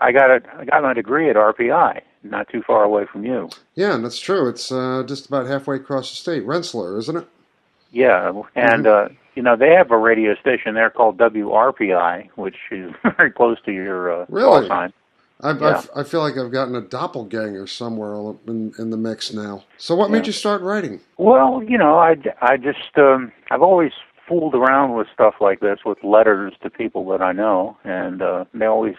I 0.00 0.12
got 0.12 0.30
a 0.30 0.40
I 0.58 0.64
got 0.64 0.82
my 0.82 0.94
degree 0.94 1.28
at 1.30 1.36
RPI, 1.36 2.00
not 2.22 2.48
too 2.48 2.62
far 2.66 2.84
away 2.84 3.06
from 3.10 3.24
you. 3.24 3.50
Yeah, 3.74 3.94
and 3.94 4.04
that's 4.04 4.18
true. 4.18 4.48
It's 4.48 4.72
uh, 4.72 5.04
just 5.06 5.26
about 5.26 5.46
halfway 5.46 5.76
across 5.76 6.10
the 6.10 6.16
state, 6.16 6.44
Rensselaer, 6.44 6.98
isn't 6.98 7.16
it? 7.16 7.28
Yeah, 7.90 8.32
and 8.54 8.86
uh, 8.86 9.08
you 9.34 9.42
know 9.42 9.56
they 9.56 9.70
have 9.70 9.90
a 9.90 9.98
radio 9.98 10.34
station 10.36 10.74
there 10.74 10.90
called 10.90 11.18
WRPI, 11.18 12.30
which 12.36 12.56
is 12.70 12.92
very 13.16 13.30
close 13.30 13.58
to 13.66 13.72
your 13.72 14.22
uh, 14.22 14.26
Really? 14.28 14.68
Sign. 15.42 15.62
I, 15.62 15.70
Yeah. 15.70 15.82
I, 15.94 16.00
I 16.00 16.04
feel 16.04 16.20
like 16.20 16.36
I've 16.36 16.52
gotten 16.52 16.74
a 16.74 16.80
doppelganger 16.80 17.66
somewhere 17.66 18.34
in, 18.46 18.72
in 18.78 18.90
the 18.90 18.96
mix 18.96 19.32
now. 19.32 19.64
So, 19.76 19.94
what 19.94 20.10
made 20.10 20.26
you 20.26 20.32
start 20.32 20.62
writing? 20.62 21.00
Well, 21.18 21.62
you 21.66 21.78
know, 21.78 21.98
I, 21.98 22.16
I 22.40 22.56
just 22.56 22.96
um, 22.96 23.32
I've 23.50 23.62
always 23.62 23.92
fooled 24.28 24.54
around 24.54 24.94
with 24.94 25.08
stuff 25.12 25.34
like 25.40 25.60
this 25.60 25.80
with 25.84 25.98
letters 26.04 26.54
to 26.62 26.70
people 26.70 27.06
that 27.10 27.22
I 27.22 27.32
know, 27.32 27.76
and 27.84 28.22
uh, 28.22 28.44
they 28.54 28.66
always, 28.66 28.94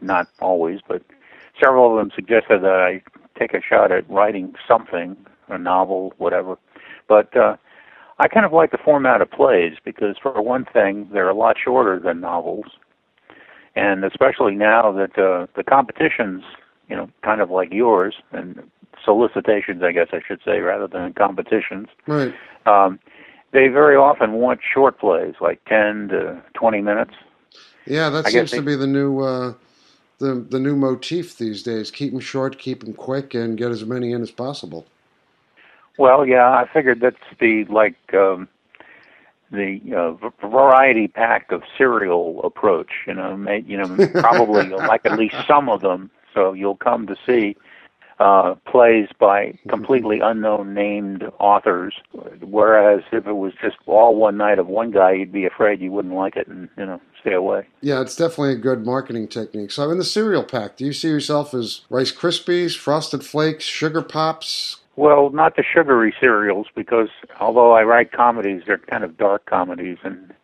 not 0.00 0.26
always, 0.40 0.80
but 0.86 1.02
several 1.62 1.90
of 1.90 1.98
them 1.98 2.10
suggested 2.14 2.62
that 2.62 2.72
I 2.72 3.02
take 3.38 3.54
a 3.54 3.60
shot 3.62 3.92
at 3.92 4.08
writing 4.10 4.54
something, 4.66 5.16
a 5.48 5.58
novel, 5.58 6.12
whatever. 6.18 6.58
But 7.08 7.36
uh, 7.36 7.56
I 8.18 8.28
kind 8.28 8.44
of 8.44 8.52
like 8.52 8.72
the 8.72 8.78
format 8.84 9.22
of 9.22 9.30
plays 9.30 9.74
because, 9.84 10.16
for 10.20 10.42
one 10.42 10.64
thing, 10.72 11.08
they're 11.12 11.28
a 11.28 11.34
lot 11.34 11.56
shorter 11.62 11.98
than 12.00 12.20
novels, 12.20 12.66
and 13.78 14.04
especially 14.04 14.54
now 14.54 14.92
that 14.92 15.16
uh, 15.18 15.46
the 15.56 15.62
competitions, 15.62 16.42
you 16.88 16.96
know, 16.96 17.08
kind 17.22 17.40
of 17.40 17.50
like 17.50 17.72
yours 17.72 18.16
and 18.32 18.60
solicitations, 19.04 19.82
I 19.82 19.92
guess 19.92 20.08
I 20.12 20.20
should 20.26 20.40
say, 20.44 20.60
rather 20.60 20.88
than 20.88 21.12
competitions 21.14 21.88
Right. 22.06 22.34
um, 22.66 22.98
they 23.52 23.68
very 23.68 23.96
often 23.96 24.32
want 24.32 24.60
short 24.74 24.98
plays, 24.98 25.34
like 25.40 25.64
10 25.66 26.08
to 26.08 26.42
20 26.54 26.80
minutes. 26.82 27.14
Yeah, 27.86 28.10
that 28.10 28.26
I 28.26 28.30
seems 28.30 28.50
guess 28.50 28.58
to 28.58 28.62
be 28.62 28.74
the 28.74 28.86
new 28.86 29.20
uh, 29.20 29.54
the 30.18 30.34
the 30.34 30.60
new 30.60 30.76
motif 30.76 31.38
these 31.38 31.62
days. 31.62 31.90
Keep 31.90 32.12
them 32.12 32.20
short, 32.20 32.58
keep 32.58 32.84
them 32.84 32.92
quick, 32.92 33.32
and 33.32 33.56
get 33.56 33.70
as 33.70 33.84
many 33.86 34.12
in 34.12 34.20
as 34.20 34.30
possible. 34.30 34.86
Well, 35.96 36.26
yeah, 36.26 36.50
I 36.50 36.68
figured 36.70 37.00
that's 37.00 37.16
the 37.40 37.64
like 37.70 37.96
um, 38.12 38.46
the 39.50 39.80
uh, 39.96 40.46
variety 40.46 41.08
pack 41.08 41.50
of 41.52 41.62
cereal 41.76 42.40
approach. 42.44 42.90
You 43.06 43.14
know, 43.14 43.36
may, 43.36 43.60
you 43.66 43.76
know, 43.76 44.08
probably 44.20 44.68
you'll 44.68 44.78
like 44.78 45.04
at 45.04 45.18
least 45.18 45.36
some 45.46 45.68
of 45.68 45.80
them, 45.80 46.10
so 46.34 46.52
you'll 46.52 46.76
come 46.76 47.06
to 47.06 47.16
see 47.26 47.56
uh, 48.20 48.54
plays 48.66 49.08
by 49.18 49.56
completely 49.68 50.20
unknown 50.20 50.74
named 50.74 51.24
authors. 51.38 51.94
Whereas 52.40 53.02
if 53.12 53.26
it 53.26 53.32
was 53.32 53.52
just 53.62 53.76
all 53.86 54.16
one 54.16 54.36
night 54.36 54.58
of 54.58 54.66
one 54.66 54.90
guy, 54.90 55.12
you'd 55.12 55.32
be 55.32 55.46
afraid 55.46 55.80
you 55.80 55.92
wouldn't 55.92 56.14
like 56.14 56.36
it 56.36 56.48
and 56.48 56.68
you 56.76 56.84
know 56.84 57.00
stay 57.20 57.34
away. 57.34 57.66
Yeah, 57.80 58.00
it's 58.00 58.16
definitely 58.16 58.52
a 58.52 58.56
good 58.56 58.84
marketing 58.84 59.28
technique. 59.28 59.70
So, 59.70 59.90
in 59.90 59.98
the 59.98 60.04
cereal 60.04 60.44
pack, 60.44 60.76
do 60.76 60.84
you 60.84 60.92
see 60.92 61.08
yourself 61.08 61.54
as 61.54 61.82
Rice 61.90 62.12
Krispies, 62.12 62.76
Frosted 62.76 63.24
Flakes, 63.24 63.64
Sugar 63.64 64.02
Pops? 64.02 64.78
Well, 64.98 65.30
not 65.30 65.54
the 65.54 65.62
sugary 65.62 66.12
cereals 66.18 66.66
because 66.74 67.06
although 67.38 67.70
I 67.70 67.84
write 67.84 68.10
comedies, 68.10 68.62
they're 68.66 68.78
kind 68.78 69.04
of 69.04 69.16
dark 69.16 69.46
comedies 69.46 69.98
and 70.02 70.34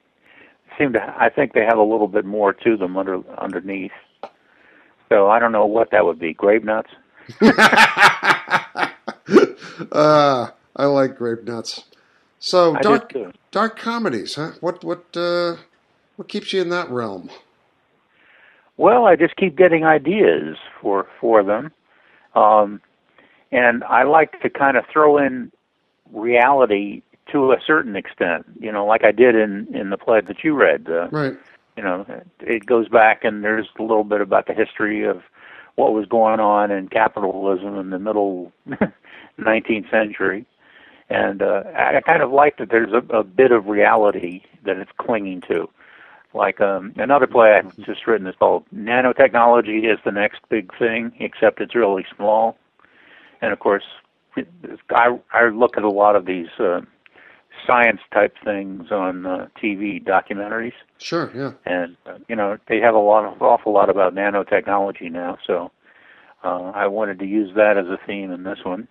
seem 0.79 0.93
to. 0.93 1.01
I 1.19 1.29
think 1.29 1.55
they 1.55 1.65
have 1.65 1.77
a 1.77 1.83
little 1.83 2.07
bit 2.07 2.25
more 2.25 2.53
to 2.53 2.77
them 2.77 2.97
under 2.97 3.21
underneath. 3.37 3.91
So 5.09 5.29
I 5.29 5.41
don't 5.41 5.51
know 5.51 5.67
what 5.67 5.91
that 5.91 6.05
would 6.05 6.21
be. 6.21 6.35
Grape 6.35 6.63
nuts. 6.63 6.91
uh, 9.91 10.47
I 10.77 10.85
like 10.85 11.17
grape 11.17 11.43
nuts. 11.43 11.87
So 12.39 12.77
I 12.77 12.83
dark 12.83 13.13
dark 13.51 13.77
comedies, 13.77 14.37
huh? 14.37 14.53
What 14.61 14.85
what 14.85 15.17
uh, 15.17 15.57
what 16.15 16.29
keeps 16.29 16.53
you 16.53 16.63
in 16.63 16.69
that 16.69 16.89
realm? 16.91 17.29
Well, 18.77 19.05
I 19.05 19.17
just 19.17 19.35
keep 19.35 19.57
getting 19.57 19.85
ideas 19.85 20.59
for 20.81 21.09
for 21.21 21.43
them, 21.43 21.73
um, 22.37 22.81
and 23.55 23.85
I 23.85 24.03
like 24.03 24.41
to 24.43 24.51
kind 24.51 24.77
of 24.77 24.85
throw 24.93 25.19
in 25.19 25.51
reality 26.13 27.03
to 27.33 27.53
a 27.53 27.57
certain 27.67 27.97
extent. 27.97 28.45
You 28.61 28.73
know, 28.73 28.85
like 28.85 29.05
I 29.05 29.13
did 29.13 29.35
in 29.35 29.75
in 29.75 29.91
the 29.91 29.97
play 29.99 30.21
that 30.21 30.45
you 30.45 30.55
read. 30.55 30.89
Uh, 30.89 31.09
Right. 31.11 31.37
you 31.77 31.83
know, 31.83 32.05
it 32.41 32.67
goes 32.67 32.89
back 32.89 33.25
and 33.25 33.43
there's 33.43 33.69
a 33.79 33.83
little 33.83 34.05
bit 34.05 34.21
about 34.21 34.47
the 34.47 34.55
history 34.55 35.05
of 35.05 35.23
what 35.77 35.93
was 35.93 36.07
going 36.07 36.39
on 36.41 36.71
in 36.71 36.89
capitalism 36.89 37.77
in 37.79 37.91
the 37.91 37.99
middle 37.99 38.53
19th 39.41 39.91
century. 39.91 40.47
And 41.11 41.43
uh, 41.43 41.65
I 41.77 42.01
kind 42.01 42.23
of 42.23 42.31
like 42.33 42.59
that 42.59 42.71
there's 42.71 42.93
a, 42.93 43.03
a 43.17 43.25
bit 43.25 43.51
of 43.53 43.67
reality 43.67 44.43
that 44.65 44.77
it's 44.79 44.93
clinging 44.99 45.41
to. 45.43 45.69
Like 46.33 46.61
um, 46.61 46.93
another 46.97 47.27
play 47.27 47.53
I've 47.55 47.77
just 47.85 48.07
written 48.07 48.27
is 48.27 48.35
called 48.39 48.65
Nanotechnology 48.75 49.85
is 49.93 49.99
the 50.05 50.11
Next 50.13 50.41
Big 50.49 50.77
Thing, 50.79 51.13
except 51.21 51.61
it's 51.61 51.75
really 51.75 52.05
small. 52.17 52.57
And 53.41 53.53
of 53.53 53.59
course, 53.59 53.85
I, 54.91 55.19
I 55.33 55.45
look 55.49 55.77
at 55.77 55.83
a 55.85 55.91
lot 55.91 56.17
of 56.17 56.27
these 56.27 56.49
uh, 56.59 56.81
science 57.67 58.01
type 58.13 58.35
things 58.45 58.91
on 58.91 59.27
uh, 59.27 59.49
TV 59.63 60.03
documentaries 60.05 60.73
Sure. 60.99 61.31
Yeah. 61.35 61.53
and 61.65 61.97
uh, 62.07 62.19
you 62.29 62.37
know 62.37 62.59
they 62.69 62.81
have 62.81 62.95
a 62.95 62.99
lot 62.99 63.25
of 63.25 63.41
awful 63.43 63.73
lot 63.73 63.89
about 63.89 64.15
nanotechnology 64.15 65.11
now 65.11 65.39
so 65.47 65.71
uh, 66.43 66.73
i 66.75 66.87
wanted 66.87 67.19
to 67.21 67.27
use 67.27 67.55
that 67.55 67.79
as 67.79 67.87
a 67.87 67.99
theme 68.07 68.31
in 68.33 68.43
this 68.43 68.59
one 68.65 68.89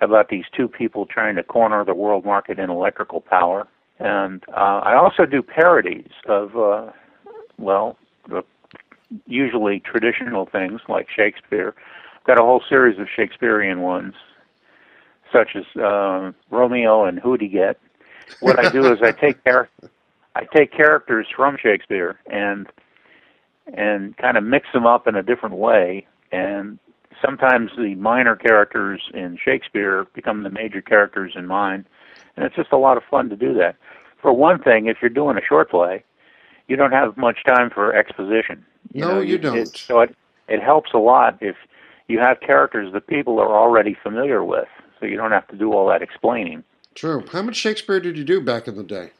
about 0.00 0.28
these 0.28 0.44
two 0.54 0.68
people 0.68 1.06
trying 1.06 1.36
to 1.36 1.42
corner 1.42 1.84
the 1.84 1.94
world 1.94 2.24
market 2.24 2.58
in 2.58 2.68
electrical 2.70 3.20
power 3.20 3.66
and 3.98 4.44
uh, 4.50 4.80
i 4.84 4.94
also 4.94 5.24
do 5.24 5.42
parodies 5.42 6.10
of 6.28 6.56
uh, 6.56 6.90
well 7.58 7.96
the 8.28 8.42
usually 9.26 9.80
traditional 9.80 10.46
things 10.46 10.80
like 10.88 11.08
shakespeare 11.08 11.74
got 12.26 12.38
a 12.38 12.42
whole 12.42 12.62
series 12.68 12.98
of 12.98 13.06
shakespearean 13.14 13.80
ones 13.82 14.14
such 15.32 15.56
as 15.56 15.64
uh, 15.82 16.32
romeo 16.50 17.04
and 17.04 17.18
who'd 17.18 17.40
he 17.40 17.48
get 17.48 17.78
what 18.40 18.58
i 18.58 18.68
do 18.70 18.92
is 18.92 18.98
i 19.02 19.12
take 19.12 19.42
char- 19.44 19.68
I 20.36 20.44
take 20.54 20.70
characters 20.70 21.26
from 21.34 21.56
Shakespeare 21.62 22.20
and 22.30 22.66
and 23.74 24.14
kind 24.18 24.36
of 24.36 24.44
mix 24.44 24.66
them 24.74 24.86
up 24.86 25.06
in 25.08 25.16
a 25.16 25.22
different 25.22 25.56
way 25.56 26.06
and 26.30 26.78
sometimes 27.24 27.70
the 27.78 27.94
minor 27.94 28.36
characters 28.36 29.00
in 29.14 29.38
Shakespeare 29.42 30.06
become 30.14 30.42
the 30.42 30.50
major 30.50 30.82
characters 30.82 31.32
in 31.36 31.46
mine 31.46 31.86
and 32.36 32.44
it's 32.44 32.54
just 32.54 32.70
a 32.72 32.76
lot 32.76 32.98
of 32.98 33.02
fun 33.10 33.30
to 33.30 33.36
do 33.36 33.54
that. 33.54 33.76
For 34.20 34.30
one 34.32 34.62
thing, 34.62 34.86
if 34.88 34.98
you're 35.00 35.08
doing 35.08 35.38
a 35.38 35.40
short 35.48 35.70
play, 35.70 36.04
you 36.68 36.76
don't 36.76 36.92
have 36.92 37.16
much 37.16 37.38
time 37.46 37.70
for 37.70 37.94
exposition. 37.94 38.62
No, 38.92 39.20
you 39.20 39.36
it- 39.36 39.42
don't. 39.42 39.74
so 39.74 40.00
it 40.00 40.14
it 40.48 40.62
helps 40.62 40.90
a 40.92 40.98
lot 40.98 41.38
if 41.40 41.56
you 42.08 42.18
have 42.18 42.40
characters 42.40 42.92
that 42.92 43.06
people 43.06 43.38
are 43.40 43.54
already 43.54 43.96
familiar 44.02 44.44
with, 44.44 44.68
so 45.00 45.06
you 45.06 45.16
don't 45.16 45.32
have 45.32 45.46
to 45.48 45.56
do 45.56 45.72
all 45.72 45.88
that 45.88 46.02
explaining. 46.02 46.62
True. 46.94 47.24
How 47.32 47.42
much 47.42 47.56
Shakespeare 47.56 48.00
did 48.00 48.16
you 48.16 48.24
do 48.24 48.40
back 48.40 48.68
in 48.68 48.76
the 48.76 48.82
day? 48.84 49.10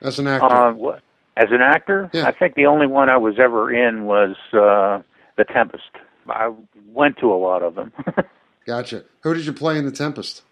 As 0.00 0.18
an 0.18 0.26
actor. 0.26 0.46
Uh, 0.46 0.72
what, 0.74 1.00
as 1.36 1.46
an 1.50 1.60
actor, 1.62 2.10
Yeah. 2.12 2.26
I 2.26 2.32
think 2.32 2.54
the 2.54 2.66
only 2.66 2.86
one 2.86 3.08
I 3.10 3.16
was 3.16 3.34
ever 3.38 3.72
in 3.72 4.04
was 4.04 4.36
uh, 4.52 5.02
The 5.36 5.44
Tempest. 5.44 5.90
I 6.28 6.52
went 6.92 7.18
to 7.18 7.32
a 7.32 7.36
lot 7.36 7.62
of 7.62 7.74
them. 7.74 7.92
gotcha. 8.66 9.04
Who 9.22 9.34
did 9.34 9.46
you 9.46 9.52
play 9.52 9.78
in 9.78 9.84
The 9.84 9.92
Tempest? 9.92 10.42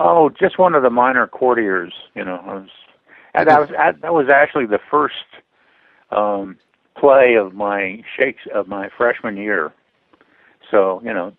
oh, 0.00 0.30
just 0.30 0.58
one 0.58 0.74
of 0.74 0.82
the 0.84 0.90
minor 0.90 1.26
courtiers. 1.26 1.92
You 2.14 2.24
know, 2.24 2.36
I 2.46 2.54
was, 2.54 2.68
and 3.34 3.48
that 3.48 3.60
was 3.60 3.70
that 3.70 4.12
was 4.14 4.28
actually 4.32 4.66
the 4.66 4.78
first 4.90 5.14
um, 6.10 6.56
play 6.96 7.34
of 7.34 7.54
my 7.54 8.02
shakes 8.16 8.42
of 8.54 8.68
my 8.68 8.88
freshman 8.96 9.36
year. 9.36 9.72
So 10.70 11.00
you 11.04 11.12
know, 11.12 11.32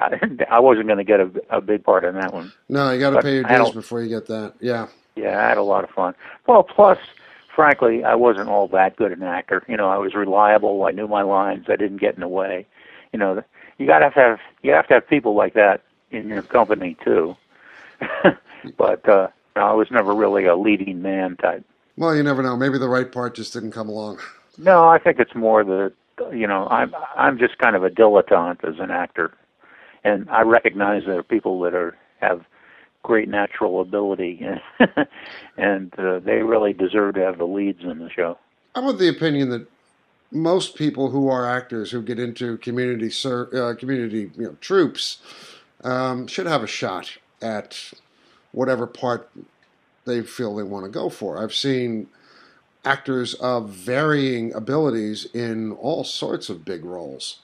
I, 0.00 0.18
I 0.50 0.60
wasn't 0.60 0.86
going 0.86 0.98
to 0.98 1.04
get 1.04 1.20
a, 1.20 1.30
a 1.50 1.60
big 1.60 1.84
part 1.84 2.04
in 2.04 2.14
that 2.14 2.32
one. 2.32 2.52
No, 2.68 2.90
you 2.92 3.00
got 3.00 3.10
to 3.10 3.22
pay 3.22 3.34
your 3.34 3.44
dues 3.44 3.70
before 3.70 4.02
you 4.02 4.08
get 4.08 4.26
that. 4.26 4.54
Yeah. 4.60 4.88
Yeah, 5.16 5.38
I 5.42 5.48
had 5.48 5.58
a 5.58 5.62
lot 5.62 5.82
of 5.82 5.90
fun. 5.90 6.14
Well, 6.46 6.62
plus, 6.62 6.98
frankly, 7.54 8.04
I 8.04 8.14
wasn't 8.14 8.50
all 8.50 8.68
that 8.68 8.96
good 8.96 9.12
an 9.12 9.22
actor. 9.22 9.64
You 9.66 9.76
know, 9.76 9.88
I 9.88 9.96
was 9.96 10.14
reliable. 10.14 10.84
I 10.84 10.90
knew 10.90 11.08
my 11.08 11.22
lines. 11.22 11.66
I 11.68 11.76
didn't 11.76 11.96
get 11.96 12.14
in 12.14 12.20
the 12.20 12.28
way. 12.28 12.66
You 13.12 13.18
know, 13.18 13.42
you 13.78 13.86
got 13.86 14.00
to 14.00 14.10
have 14.10 14.38
you 14.62 14.72
have 14.72 14.86
to 14.88 14.94
have 14.94 15.08
people 15.08 15.34
like 15.34 15.54
that 15.54 15.82
in 16.10 16.28
your 16.28 16.42
company 16.42 16.96
too. 17.02 17.36
but 18.76 19.08
uh, 19.08 19.28
I 19.56 19.72
was 19.72 19.90
never 19.90 20.14
really 20.14 20.44
a 20.44 20.54
leading 20.54 21.02
man 21.02 21.36
type. 21.36 21.64
Well, 21.96 22.14
you 22.14 22.22
never 22.22 22.42
know. 22.42 22.56
Maybe 22.56 22.78
the 22.78 22.88
right 22.88 23.10
part 23.10 23.34
just 23.34 23.54
didn't 23.54 23.72
come 23.72 23.88
along. 23.88 24.20
No, 24.58 24.86
I 24.86 24.98
think 24.98 25.18
it's 25.18 25.34
more 25.34 25.64
the 25.64 25.92
you 26.32 26.46
know 26.46 26.66
I'm 26.68 26.94
I'm 27.16 27.38
just 27.38 27.58
kind 27.58 27.76
of 27.76 27.84
a 27.84 27.90
dilettante 27.90 28.64
as 28.64 28.78
an 28.78 28.90
actor, 28.90 29.32
and 30.04 30.28
I 30.30 30.42
recognize 30.42 31.02
there 31.06 31.18
are 31.18 31.22
people 31.22 31.60
that 31.60 31.74
are 31.74 31.96
have 32.20 32.44
great 33.02 33.28
natural 33.28 33.80
ability, 33.80 34.44
and 35.56 35.98
uh, 35.98 36.18
they 36.18 36.42
really 36.42 36.72
deserve 36.72 37.14
to 37.14 37.20
have 37.20 37.38
the 37.38 37.44
leads 37.44 37.82
in 37.82 37.98
the 37.98 38.10
show. 38.10 38.38
I'm 38.74 38.86
of 38.86 38.98
the 38.98 39.08
opinion 39.08 39.50
that 39.50 39.66
most 40.32 40.74
people 40.76 41.10
who 41.10 41.28
are 41.28 41.48
actors 41.48 41.90
who 41.90 42.02
get 42.02 42.18
into 42.18 42.58
community 42.58 43.10
ser- 43.10 43.48
uh, 43.54 43.74
community 43.74 44.30
you 44.36 44.44
know, 44.44 44.56
troupes 44.60 45.18
um, 45.84 46.26
should 46.26 46.46
have 46.46 46.62
a 46.62 46.66
shot 46.66 47.16
at 47.40 47.92
whatever 48.52 48.86
part 48.86 49.30
they 50.04 50.22
feel 50.22 50.56
they 50.56 50.62
want 50.62 50.84
to 50.84 50.90
go 50.90 51.08
for. 51.08 51.42
I've 51.42 51.54
seen 51.54 52.08
actors 52.86 53.34
of 53.34 53.70
varying 53.70 54.54
abilities 54.54 55.26
in 55.34 55.72
all 55.72 56.04
sorts 56.04 56.48
of 56.48 56.64
big 56.64 56.84
roles. 56.84 57.40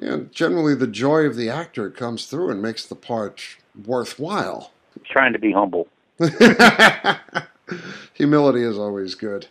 And 0.00 0.32
generally, 0.32 0.74
the 0.74 0.86
joy 0.86 1.20
of 1.20 1.36
the 1.36 1.48
actor 1.48 1.90
comes 1.90 2.26
through 2.26 2.50
and 2.50 2.60
makes 2.60 2.84
the 2.86 2.94
part 2.94 3.42
worthwhile. 3.86 4.72
Trying 5.04 5.32
to 5.32 5.38
be 5.38 5.52
humble. 5.52 5.88
Humility 8.14 8.62
is 8.62 8.78
always 8.78 9.14
good. 9.14 9.46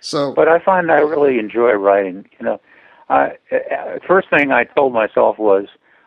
So, 0.00 0.32
But 0.34 0.48
I 0.48 0.58
find 0.58 0.90
I 0.90 0.98
really 0.98 1.38
enjoy 1.38 1.72
writing. 1.72 2.28
You 2.38 2.46
know, 2.46 2.60
I, 3.08 3.36
uh, 3.52 3.98
first 4.06 4.28
thing 4.30 4.52
I 4.52 4.64
told 4.64 4.92
myself 4.92 5.38
was, 5.38 5.66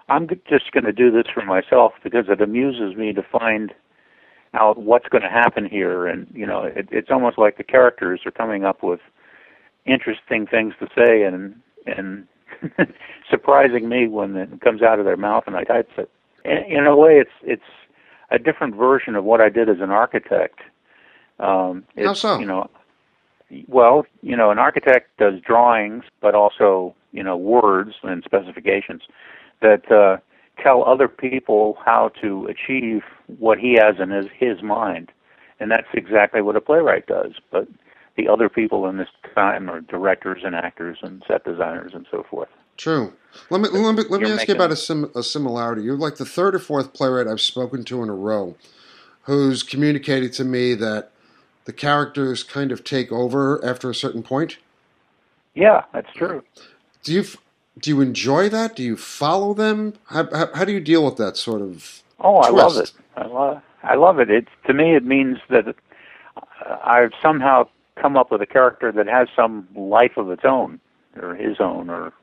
I'm 0.09 0.27
just 0.49 0.71
going 0.71 0.85
to 0.85 0.93
do 0.93 1.11
this 1.11 1.25
for 1.33 1.43
myself 1.43 1.93
because 2.03 2.25
it 2.29 2.41
amuses 2.41 2.95
me 2.95 3.13
to 3.13 3.23
find 3.23 3.73
out 4.53 4.77
what's 4.77 5.07
going 5.09 5.23
to 5.23 5.29
happen 5.29 5.65
here, 5.65 6.07
and 6.07 6.27
you 6.33 6.45
know, 6.45 6.63
it, 6.63 6.87
it's 6.91 7.11
almost 7.11 7.37
like 7.37 7.57
the 7.57 7.63
characters 7.63 8.21
are 8.25 8.31
coming 8.31 8.63
up 8.63 8.83
with 8.83 8.99
interesting 9.85 10.45
things 10.45 10.73
to 10.79 10.87
say 10.95 11.23
and 11.23 11.55
and 11.85 12.27
surprising 13.29 13.87
me 13.87 14.07
when 14.07 14.35
it 14.35 14.61
comes 14.61 14.81
out 14.81 14.99
of 14.99 15.05
their 15.05 15.17
mouth 15.17 15.43
and 15.47 15.55
I 15.55 15.63
type 15.63 15.89
it. 15.97 16.09
In, 16.45 16.79
in 16.79 16.85
a 16.85 16.95
way, 16.95 17.19
it's 17.19 17.31
it's 17.43 17.61
a 18.31 18.39
different 18.39 18.75
version 18.75 19.15
of 19.15 19.23
what 19.23 19.41
I 19.41 19.49
did 19.49 19.69
as 19.69 19.79
an 19.79 19.91
architect. 19.91 20.59
Um, 21.39 21.83
it's, 21.95 22.07
How 22.07 22.13
so? 22.13 22.39
You 22.39 22.45
know, 22.45 22.69
well, 23.67 24.05
you 24.21 24.35
know, 24.35 24.51
an 24.51 24.59
architect 24.59 25.17
does 25.17 25.39
drawings, 25.41 26.03
but 26.21 26.35
also 26.35 26.95
you 27.11 27.23
know 27.23 27.37
words 27.37 27.95
and 28.03 28.23
specifications 28.23 29.03
that 29.61 29.91
uh, 29.91 30.17
tell 30.61 30.83
other 30.83 31.07
people 31.07 31.77
how 31.85 32.09
to 32.21 32.47
achieve 32.47 33.01
what 33.39 33.59
he 33.59 33.73
has 33.73 33.95
in 33.99 34.09
his 34.09 34.27
his 34.37 34.61
mind, 34.61 35.11
and 35.59 35.71
that's 35.71 35.87
exactly 35.93 36.41
what 36.41 36.55
a 36.55 36.61
playwright 36.61 37.07
does. 37.07 37.33
But 37.51 37.67
the 38.15 38.27
other 38.27 38.49
people 38.49 38.87
in 38.87 38.97
this 38.97 39.09
time 39.35 39.69
are 39.69 39.81
directors 39.81 40.41
and 40.43 40.55
actors 40.55 40.97
and 41.01 41.23
set 41.27 41.45
designers 41.45 41.93
and 41.93 42.05
so 42.09 42.23
forth. 42.29 42.49
True. 42.77 43.13
Let 43.49 43.61
me 43.61 43.69
let 43.69 43.95
me 43.95 44.03
let 44.09 44.21
me 44.21 44.31
ask 44.31 44.47
you 44.47 44.55
about 44.55 44.71
a, 44.71 44.75
sim, 44.75 45.11
a 45.15 45.23
similarity. 45.23 45.83
You're 45.83 45.97
like 45.97 46.15
the 46.15 46.25
third 46.25 46.55
or 46.55 46.59
fourth 46.59 46.93
playwright 46.93 47.27
I've 47.27 47.41
spoken 47.41 47.83
to 47.85 48.03
in 48.03 48.09
a 48.09 48.15
row, 48.15 48.55
who's 49.23 49.63
communicated 49.63 50.33
to 50.33 50.43
me 50.43 50.73
that 50.75 51.11
the 51.65 51.73
characters 51.73 52.43
kind 52.43 52.71
of 52.71 52.83
take 52.83 53.11
over 53.11 53.63
after 53.63 53.89
a 53.89 53.95
certain 53.95 54.23
point. 54.23 54.57
Yeah, 55.53 55.83
that's 55.91 56.11
true. 56.13 56.43
Do 57.03 57.13
you 57.13 57.25
do 57.79 57.89
you 57.91 58.01
enjoy 58.01 58.49
that? 58.49 58.75
Do 58.75 58.83
you 58.83 58.97
follow 58.97 59.53
them? 59.53 59.93
How, 60.07 60.27
how, 60.31 60.53
how 60.53 60.65
do 60.65 60.71
you 60.71 60.79
deal 60.79 61.03
with 61.05 61.17
that 61.17 61.37
sort 61.37 61.61
of? 61.61 62.03
Oh, 62.19 62.37
I 62.37 62.49
love 62.49 62.77
it. 62.77 62.91
I 63.15 63.25
love 63.27 63.61
I 63.83 63.95
love 63.95 64.19
it. 64.19 64.29
It's 64.29 64.49
to 64.65 64.73
me 64.73 64.95
it 64.95 65.03
means 65.05 65.37
that 65.49 65.67
uh, 65.67 66.77
I've 66.83 67.11
somehow 67.21 67.67
come 68.01 68.17
up 68.17 68.31
with 68.31 68.41
a 68.41 68.45
character 68.45 68.91
that 68.91 69.07
has 69.07 69.27
some 69.35 69.67
life 69.75 70.17
of 70.17 70.29
its 70.31 70.43
own, 70.45 70.79
or 71.21 71.35
his 71.35 71.57
own, 71.59 71.89
or 71.89 72.13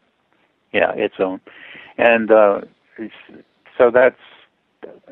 yeah, 0.72 0.92
its 0.92 1.14
own, 1.18 1.40
and 1.98 2.30
uh, 2.30 2.60
so 3.78 3.90
that's 3.90 4.18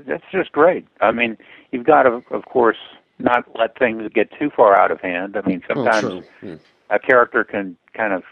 that's 0.07 0.25
just 0.31 0.53
great. 0.53 0.87
I 1.01 1.13
mean, 1.13 1.37
you've 1.71 1.87
got 1.87 2.03
to, 2.05 2.23
of 2.31 2.45
course, 2.47 2.77
not 3.19 3.45
let 3.59 3.79
things 3.79 4.03
get 4.15 4.29
too 4.39 4.51
far 4.55 4.79
out 4.79 4.91
of 4.91 5.01
hand. 5.01 5.37
I 5.37 5.47
mean, 5.49 5.63
Oh, 5.71 5.75
sometimes 5.75 6.01
true. 6.01 6.23
Yeah. 6.51 6.57
a 6.91 6.99
character 6.99 7.45
can 7.45 7.77
kind 7.95 8.13
of 8.13 8.23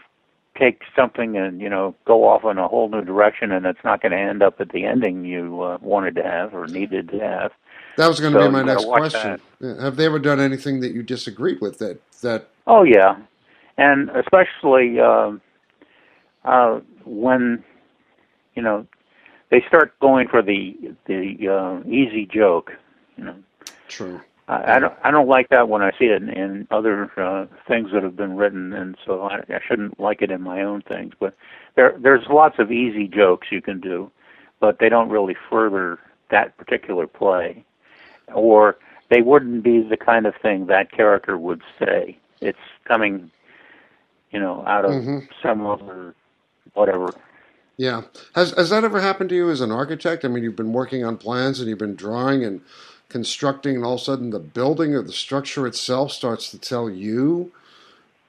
take 0.57 0.81
something 0.95 1.37
and 1.37 1.61
you 1.61 1.69
know 1.69 1.95
go 2.05 2.27
off 2.27 2.43
in 2.43 2.57
a 2.57 2.67
whole 2.67 2.89
new 2.89 3.03
direction 3.03 3.51
and 3.51 3.65
it's 3.65 3.83
not 3.83 4.01
going 4.01 4.11
to 4.11 4.17
end 4.17 4.43
up 4.43 4.59
at 4.59 4.69
the 4.69 4.85
ending 4.85 5.23
you 5.23 5.61
uh, 5.61 5.77
wanted 5.81 6.15
to 6.15 6.23
have 6.23 6.53
or 6.53 6.67
needed 6.67 7.09
to 7.09 7.19
have 7.19 7.51
That 7.97 8.07
was 8.07 8.19
going 8.19 8.33
to 8.33 8.39
So 8.39 8.47
be 8.47 8.51
my 8.51 8.63
next 8.63 8.85
question. 8.85 9.39
Yeah. 9.59 9.81
Have 9.81 9.95
they 9.95 10.05
ever 10.05 10.19
done 10.19 10.39
anything 10.39 10.81
that 10.81 10.93
you 10.93 11.03
disagreed 11.03 11.61
with? 11.61 11.77
That 11.79 11.99
that 12.21 12.49
oh 12.67 12.83
yeah 12.83 13.17
and 13.77 14.09
especially 14.11 14.99
um 14.99 15.41
uh 16.43 16.79
when 17.05 17.63
you 18.55 18.61
know 18.61 18.85
they 19.49 19.63
start 19.67 19.97
going 19.99 20.27
for 20.27 20.41
the 20.41 20.75
the 21.07 21.47
uh, 21.47 21.87
easy 21.87 22.25
joke 22.25 22.71
you 23.17 23.23
know 23.23 23.35
true. 23.87 24.19
I, 24.47 24.75
I 24.75 24.79
don't 24.79 24.93
I 25.03 25.11
don't 25.11 25.27
like 25.27 25.49
that 25.49 25.69
when 25.69 25.81
I 25.81 25.91
see 25.97 26.05
it 26.05 26.21
in, 26.21 26.29
in 26.29 26.67
other 26.71 27.11
uh, 27.19 27.45
things 27.67 27.91
that 27.93 28.03
have 28.03 28.15
been 28.15 28.35
written, 28.35 28.73
and 28.73 28.97
so 29.05 29.23
I, 29.23 29.37
I 29.49 29.59
shouldn't 29.67 29.99
like 29.99 30.21
it 30.21 30.31
in 30.31 30.41
my 30.41 30.61
own 30.61 30.81
things. 30.81 31.13
But 31.19 31.35
there 31.75 31.95
there's 32.01 32.25
lots 32.29 32.55
of 32.59 32.71
easy 32.71 33.07
jokes 33.07 33.47
you 33.51 33.61
can 33.61 33.79
do, 33.79 34.11
but 34.59 34.79
they 34.79 34.89
don't 34.89 35.09
really 35.09 35.35
further 35.49 35.99
that 36.31 36.57
particular 36.57 37.07
play, 37.07 37.65
or 38.33 38.77
they 39.09 39.21
wouldn't 39.21 39.63
be 39.63 39.81
the 39.83 39.97
kind 39.97 40.25
of 40.25 40.33
thing 40.41 40.67
that 40.67 40.91
character 40.91 41.37
would 41.37 41.61
say. 41.79 42.17
It's 42.41 42.57
coming, 42.85 43.31
you 44.31 44.39
know, 44.39 44.63
out 44.67 44.85
of 44.85 44.91
Mhm. 44.91 45.27
some 45.43 45.65
other 45.65 46.15
whatever. 46.73 47.09
Yeah. 47.77 48.03
Has 48.35 48.51
has 48.51 48.69
that 48.69 48.83
ever 48.83 49.01
happened 49.01 49.29
to 49.31 49.35
you 49.35 49.49
as 49.49 49.61
an 49.61 49.71
architect? 49.71 50.25
I 50.25 50.27
mean, 50.27 50.43
you've 50.43 50.55
been 50.55 50.73
working 50.73 51.03
on 51.03 51.17
plans 51.17 51.59
and 51.59 51.69
you've 51.69 51.79
been 51.79 51.95
drawing 51.95 52.43
and 52.43 52.61
constructing, 53.11 53.75
and 53.75 53.85
all 53.85 53.95
of 53.95 54.01
a 54.01 54.03
sudden 54.03 54.31
the 54.31 54.39
building 54.39 54.95
or 54.95 55.03
the 55.03 55.13
structure 55.13 55.67
itself 55.67 56.11
starts 56.11 56.49
to 56.51 56.59
tell 56.59 56.89
you 56.89 57.51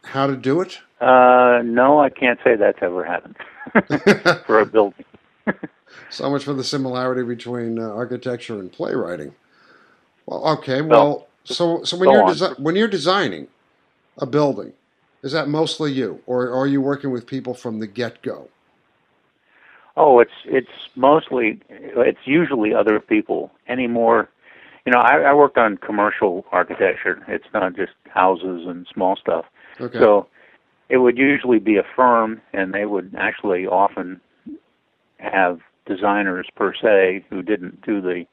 how 0.05 0.27
to 0.27 0.37
do 0.37 0.61
it. 0.61 0.79
Uh, 1.01 1.62
no, 1.64 2.01
I 2.01 2.11
can't 2.11 2.38
say 2.45 2.57
that's 2.57 2.79
ever 2.83 3.05
happened 3.05 3.37
for 4.47 4.61
a 4.61 4.66
building. 4.66 5.05
so 6.11 6.31
much 6.31 6.45
for 6.45 6.55
the 6.55 6.64
similarity 6.64 7.23
between 7.23 7.79
uh, 7.79 7.83
architecture 7.83 8.61
and 8.61 8.73
playwriting. 8.73 9.35
Well, 10.27 10.47
okay. 10.59 10.83
Well, 10.83 11.29
so 11.45 11.85
so 11.85 11.97
when 11.97 12.11
you're 12.11 12.25
desi- 12.25 12.59
when 12.61 12.77
you're 12.77 12.88
designing 12.88 13.49
a 14.18 14.27
building, 14.27 14.75
is 15.23 15.33
that 15.33 15.49
mostly 15.49 15.92
you, 15.92 16.23
or 16.27 16.51
are 16.53 16.66
you 16.66 16.81
working 16.81 17.11
with 17.11 17.27
people 17.27 17.55
from 17.55 17.81
the 17.81 17.87
get 17.87 18.23
go? 18.23 18.51
Oh, 19.97 20.21
it's 20.21 20.33
it's 20.47 20.71
mostly 20.97 21.61
it's 21.68 22.27
usually 22.27 22.75
other 22.75 23.01
people 23.01 23.53
anymore. 23.68 24.31
You 24.87 24.92
know, 24.92 24.99
I, 24.99 25.21
I 25.21 25.35
worked 25.35 25.59
on 25.59 25.77
commercial 25.77 26.45
architecture. 26.51 27.23
It's 27.29 27.47
not 27.55 27.77
just 27.77 27.92
houses 28.09 28.66
and 28.66 28.87
small 28.92 29.16
stuff. 29.16 29.45
Okay. 29.81 29.99
So 29.99 30.27
it 30.88 30.99
would 30.99 31.16
usually 31.16 31.59
be 31.59 31.77
a 31.77 31.85
firm, 31.97 32.40
and 32.53 32.75
they 32.75 32.85
would 32.85 33.14
actually 33.16 33.66
often 33.66 34.21
have 35.18 35.61
designers 35.87 36.49
per 36.55 36.75
se 36.75 37.25
who 37.31 37.42
didn't 37.42 37.81
do 37.83 38.01
the 38.01 38.27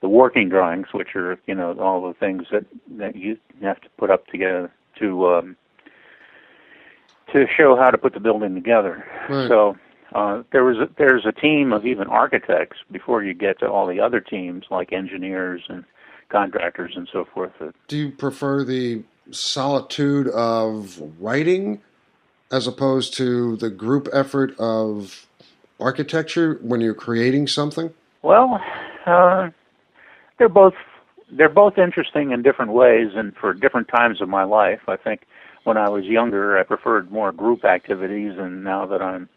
the 0.00 0.08
working 0.08 0.48
drawings, 0.48 0.88
which 0.92 1.16
are 1.16 1.38
you 1.46 1.54
know 1.54 1.76
all 1.78 2.06
the 2.06 2.14
things 2.14 2.46
that 2.52 2.64
that 2.96 3.16
you 3.16 3.38
have 3.62 3.80
to 3.80 3.88
put 3.98 4.10
up 4.10 4.26
together 4.26 4.72
to 4.98 5.28
um, 5.28 5.56
to 7.32 7.46
show 7.56 7.76
how 7.76 7.90
to 7.90 7.98
put 7.98 8.14
the 8.14 8.20
building 8.20 8.54
together. 8.54 9.04
Right. 9.28 9.48
So 9.48 9.76
uh, 10.14 10.42
there 10.52 10.64
was 10.64 10.78
a, 10.78 10.88
there's 10.96 11.26
a 11.26 11.32
team 11.32 11.72
of 11.72 11.86
even 11.86 12.06
architects 12.08 12.78
before 12.90 13.22
you 13.22 13.34
get 13.34 13.58
to 13.60 13.70
all 13.70 13.86
the 13.86 14.00
other 14.00 14.20
teams 14.20 14.64
like 14.70 14.92
engineers 14.92 15.62
and 15.68 15.84
contractors 16.28 16.92
and 16.96 17.08
so 17.12 17.26
forth. 17.32 17.52
Do 17.88 17.96
you 17.96 18.10
prefer 18.10 18.64
the 18.64 19.02
solitude 19.30 20.28
of 20.28 21.00
writing 21.18 21.80
as 22.50 22.66
opposed 22.66 23.14
to 23.14 23.56
the 23.56 23.70
group 23.70 24.08
effort 24.12 24.54
of 24.58 25.26
architecture 25.78 26.58
when 26.62 26.80
you're 26.80 26.94
creating 26.94 27.46
something? 27.46 27.92
well, 28.22 28.60
uh, 29.06 29.50
they're 30.38 30.48
both 30.48 30.74
they're 31.30 31.48
both 31.48 31.76
interesting 31.76 32.30
in 32.30 32.42
different 32.42 32.72
ways 32.72 33.08
and 33.14 33.36
for 33.36 33.52
different 33.52 33.88
times 33.88 34.20
of 34.20 34.28
my 34.28 34.44
life. 34.44 34.80
I 34.88 34.96
think 34.96 35.26
when 35.64 35.76
I 35.76 35.88
was 35.88 36.04
younger, 36.04 36.58
I 36.58 36.62
preferred 36.62 37.10
more 37.10 37.32
group 37.32 37.64
activities, 37.64 38.32
and 38.38 38.64
now 38.64 38.86
that 38.86 39.02
I'm, 39.02 39.28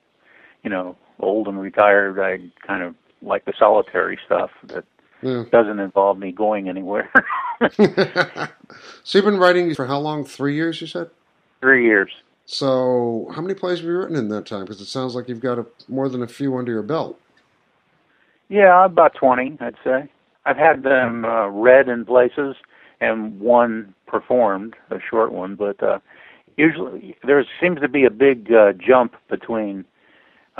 you 0.63 0.69
know, 0.69 0.95
old 1.19 1.47
and 1.47 1.60
retired, 1.60 2.19
I 2.19 2.39
kind 2.65 2.84
of 2.84 2.95
like 3.21 3.45
the 3.45 3.54
solitary 3.58 4.17
stuff 4.26 4.52
that 4.65 4.84
Yeah. 5.21 5.45
doesn't 5.52 5.80
involve 5.80 6.17
me 6.19 6.32
going 6.32 6.69
anywhere. 6.69 7.12
so 7.71 9.17
you've 9.17 9.26
been 9.26 9.38
writing 9.38 9.74
for 9.76 9.86
how 9.88 10.00
long? 10.00 10.26
Three 10.26 10.56
years, 10.56 10.82
you 10.82 10.88
said. 10.88 11.10
Three 11.62 11.86
years. 11.86 12.12
So 12.45 13.32
how 13.36 13.41
many 13.41 13.54
plays 13.54 13.80
have 13.80 13.88
you 13.88 13.97
written 13.97 14.15
in 14.15 14.30
that 14.30 14.45
time? 14.45 14.62
Because 14.65 14.82
it 14.82 14.88
sounds 14.88 15.15
like 15.15 15.30
you've 15.30 15.39
got 15.39 15.60
a, 15.60 15.65
more 15.88 16.10
than 16.10 16.24
a 16.24 16.28
few 16.28 16.58
under 16.58 16.71
your 16.71 16.84
belt. 16.84 17.19
Yeah, 18.50 18.86
about 18.86 19.15
20, 19.15 19.58
I'd 19.62 19.76
say. 19.84 20.10
I've 20.45 20.58
had 20.58 20.84
them 20.84 21.24
uh, 21.26 21.47
read 21.47 21.88
in 21.88 22.06
places 22.06 22.56
and 23.00 23.39
one 23.39 23.93
performed, 24.08 24.76
a 24.89 24.97
short 25.10 25.32
one, 25.32 25.56
but 25.56 25.82
uh, 25.82 26.00
usually 26.58 27.15
there 27.24 27.45
seems 27.62 27.80
to 27.80 27.88
be 27.88 28.06
a 28.06 28.10
big 28.12 28.52
uh, 28.52 28.74
jump 28.74 29.15
between 29.30 29.86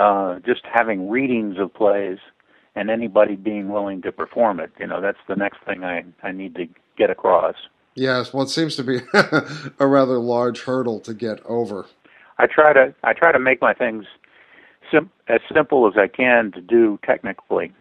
uh, 0.02 0.40
just 0.44 0.62
having 0.64 1.08
readings 1.08 1.58
of 1.58 1.72
plays 1.72 2.18
and 2.74 2.90
anybody 2.90 3.36
being 3.36 3.68
willing 3.68 4.02
to 4.02 4.10
perform 4.10 4.58
it. 4.58 4.72
You 4.80 4.88
know, 4.88 5.00
that's 5.00 5.18
the 5.28 5.36
next 5.36 5.58
thing 5.64 5.84
I, 5.84 6.04
I 6.24 6.32
need 6.32 6.56
to 6.56 6.66
get 6.98 7.10
across. 7.10 7.54
Yes, 7.94 8.32
well, 8.32 8.42
it 8.42 8.48
seems 8.48 8.74
to 8.76 8.82
be 8.82 8.98
a 9.78 9.86
rather 9.86 10.18
large 10.18 10.62
hurdle 10.62 10.98
to 11.00 11.14
get 11.14 11.40
over. 11.44 11.86
I 12.38 12.46
try 12.46 12.72
to 12.72 12.94
I 13.04 13.12
try 13.12 13.30
to 13.30 13.38
make 13.38 13.60
my 13.60 13.74
things 13.74 14.06
sim- 14.90 15.10
as 15.28 15.40
simple 15.54 15.86
as 15.86 15.94
I 15.96 16.08
can 16.08 16.50
to 16.52 16.60
do 16.60 16.98
technically, 17.04 17.72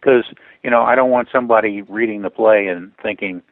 because 0.00 0.24
you 0.64 0.70
know 0.70 0.82
I 0.82 0.94
don't 0.94 1.10
want 1.10 1.28
somebody 1.30 1.82
reading 1.82 2.22
the 2.22 2.30
play 2.30 2.66
and 2.66 2.92
thinking, 3.02 3.42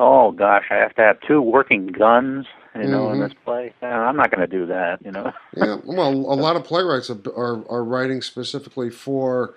"Oh 0.00 0.32
gosh, 0.32 0.64
I 0.70 0.76
have 0.76 0.94
to 0.96 1.02
have 1.02 1.18
two 1.28 1.42
working 1.42 1.88
guns," 1.88 2.46
you 2.74 2.88
know, 2.88 3.08
Mhm. 3.08 3.12
in 3.14 3.20
this 3.20 3.32
play. 3.44 3.74
Uh, 3.82 3.86
I'm 3.86 4.16
not 4.16 4.30
going 4.30 4.40
to 4.48 4.58
do 4.58 4.66
that, 4.66 5.00
you 5.04 5.12
know. 5.12 5.32
Yeah, 5.56 5.76
well, 5.84 6.10
a 6.10 6.38
lot 6.46 6.56
of 6.56 6.64
playwrights 6.64 7.10
are, 7.10 7.18
are, 7.36 7.64
are 7.68 7.84
writing 7.84 8.22
specifically 8.22 8.90
for 8.90 9.54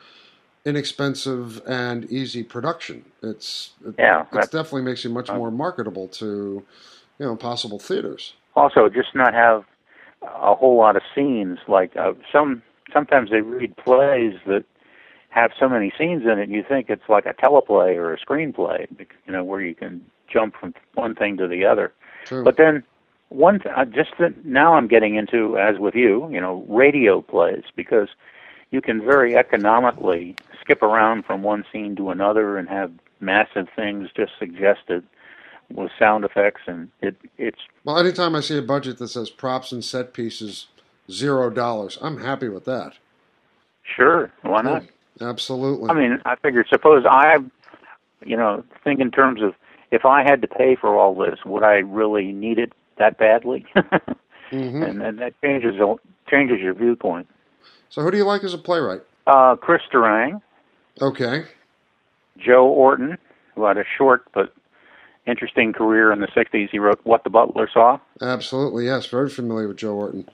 inexpensive 0.65 1.61
and 1.67 2.05
easy 2.05 2.43
production. 2.43 3.05
It's 3.21 3.71
it, 3.85 3.95
Yeah, 3.99 4.21
it 4.33 4.51
definitely 4.51 4.83
makes 4.83 5.03
you 5.03 5.09
much 5.09 5.29
uh, 5.29 5.37
more 5.37 5.51
marketable 5.51 6.07
to 6.09 6.65
you 7.19 7.25
know 7.25 7.35
possible 7.35 7.79
theaters. 7.79 8.33
also 8.55 8.89
just 8.89 9.13
not 9.15 9.33
have 9.33 9.63
a 10.23 10.55
whole 10.55 10.77
lot 10.77 10.95
of 10.95 11.03
scenes 11.15 11.59
like 11.67 11.95
uh, 11.97 12.13
some 12.31 12.63
sometimes 12.93 13.29
they 13.29 13.41
read 13.41 13.75
plays 13.77 14.35
that 14.47 14.63
have 15.29 15.51
so 15.59 15.67
many 15.67 15.91
scenes 15.97 16.23
in 16.23 16.39
it 16.39 16.49
you 16.49 16.63
think 16.67 16.89
it's 16.89 17.09
like 17.09 17.25
a 17.25 17.33
teleplay 17.33 17.95
or 17.97 18.13
a 18.13 18.19
screenplay 18.19 18.87
you 19.25 19.33
know 19.33 19.43
where 19.43 19.61
you 19.61 19.75
can 19.75 20.01
jump 20.33 20.55
from 20.59 20.73
one 20.95 21.15
thing 21.15 21.37
to 21.37 21.47
the 21.47 21.63
other 21.65 21.93
True. 22.25 22.43
but 22.43 22.57
then 22.57 22.83
one 23.29 23.59
th- 23.59 23.75
just 23.91 24.11
that 24.19 24.45
now 24.45 24.73
I'm 24.73 24.87
getting 24.87 25.15
into 25.15 25.57
as 25.57 25.77
with 25.79 25.95
you 25.95 26.27
you 26.31 26.41
know 26.41 26.65
radio 26.67 27.21
plays 27.21 27.63
because 27.75 28.09
you 28.71 28.81
can 28.81 28.99
very 29.03 29.35
economically 29.35 30.35
skip 30.59 30.81
around 30.81 31.25
from 31.25 31.43
one 31.43 31.63
scene 31.71 31.95
to 31.97 32.09
another 32.09 32.57
and 32.57 32.67
have 32.69 32.91
massive 33.19 33.67
things 33.75 34.09
just 34.15 34.31
suggested 34.39 35.03
with 35.71 35.91
sound 35.97 36.25
effects 36.25 36.61
and 36.67 36.89
it 37.01 37.15
it's 37.37 37.59
well, 37.83 37.97
anytime 37.97 38.35
I 38.35 38.41
see 38.41 38.57
a 38.57 38.61
budget 38.61 38.97
that 38.99 39.09
says 39.09 39.29
props 39.29 39.71
and 39.71 39.83
set 39.83 40.13
pieces 40.13 40.67
zero 41.11 41.49
dollars, 41.49 41.97
I'm 42.01 42.19
happy 42.21 42.49
with 42.49 42.65
that. 42.65 42.93
Sure, 43.83 44.31
why 44.41 44.61
not? 44.61 44.83
Absolutely. 45.19 45.89
I 45.89 45.93
mean, 45.93 46.19
I 46.25 46.35
figured 46.37 46.67
suppose 46.69 47.05
I, 47.09 47.37
you 48.25 48.37
know, 48.37 48.63
think 48.83 48.99
in 48.99 49.11
terms 49.11 49.41
of 49.41 49.53
if 49.93 50.05
I 50.05 50.23
had 50.23 50.41
to 50.41 50.47
pay 50.47 50.75
for 50.75 50.97
all 50.97 51.15
this, 51.15 51.39
would 51.45 51.63
I 51.63 51.75
really 51.75 52.31
need 52.31 52.59
it 52.59 52.73
that 52.97 53.17
badly? 53.17 53.65
hmm 54.49 54.83
and, 54.83 55.01
and 55.01 55.19
that 55.19 55.33
changes 55.41 55.75
changes 56.29 56.59
your 56.59 56.73
viewpoint. 56.73 57.27
So, 57.89 58.01
who 58.01 58.11
do 58.11 58.17
you 58.17 58.25
like 58.25 58.43
as 58.43 58.53
a 58.53 58.57
playwright? 58.57 59.01
Uh, 59.27 59.55
Chris 59.55 59.81
Durang, 59.91 60.41
Okay. 61.01 61.45
Joe 62.37 62.67
Orton, 62.67 63.17
who 63.55 63.65
had 63.65 63.77
a 63.77 63.83
short 63.97 64.25
but 64.33 64.53
interesting 65.25 65.73
career 65.73 66.11
in 66.11 66.19
the 66.19 66.27
'60s. 66.27 66.69
He 66.71 66.79
wrote 66.79 66.99
What 67.03 67.23
the 67.23 67.29
Butler 67.29 67.69
Saw. 67.71 67.99
Absolutely, 68.21 68.85
yes. 68.85 69.05
Very 69.07 69.29
familiar 69.29 69.67
with 69.67 69.77
Joe 69.77 69.93
Orton. 69.95 70.27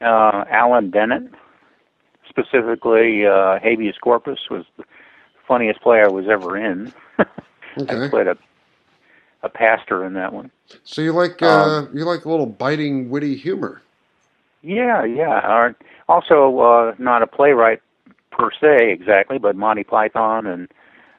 Uh, 0.00 0.44
Alan 0.50 0.90
Bennett, 0.90 1.24
specifically 2.28 3.26
uh, 3.26 3.58
Habeas 3.60 3.96
Corpus, 4.02 4.38
was 4.50 4.64
the 4.76 4.84
funniest 5.46 5.80
play 5.80 6.00
I 6.02 6.08
was 6.08 6.26
ever 6.28 6.56
in. 6.56 6.92
okay. 7.78 8.04
I 8.06 8.08
played 8.08 8.26
a 8.26 8.36
a 9.42 9.48
pastor 9.48 10.04
in 10.04 10.14
that 10.14 10.32
one. 10.32 10.50
So 10.84 11.02
you 11.02 11.12
like 11.12 11.42
uh, 11.42 11.86
you 11.92 12.04
like 12.04 12.24
a 12.24 12.30
little 12.30 12.46
biting, 12.46 13.10
witty 13.10 13.36
humor. 13.36 13.82
Yeah, 14.62 15.04
yeah. 15.04 15.38
Uh, 15.38 15.72
also, 16.08 16.58
uh, 16.60 16.94
not 16.98 17.22
a 17.22 17.26
playwright 17.26 17.82
per 18.30 18.50
se 18.52 18.90
exactly, 18.92 19.38
but 19.38 19.56
Monty 19.56 19.84
Python 19.84 20.46
and 20.46 20.68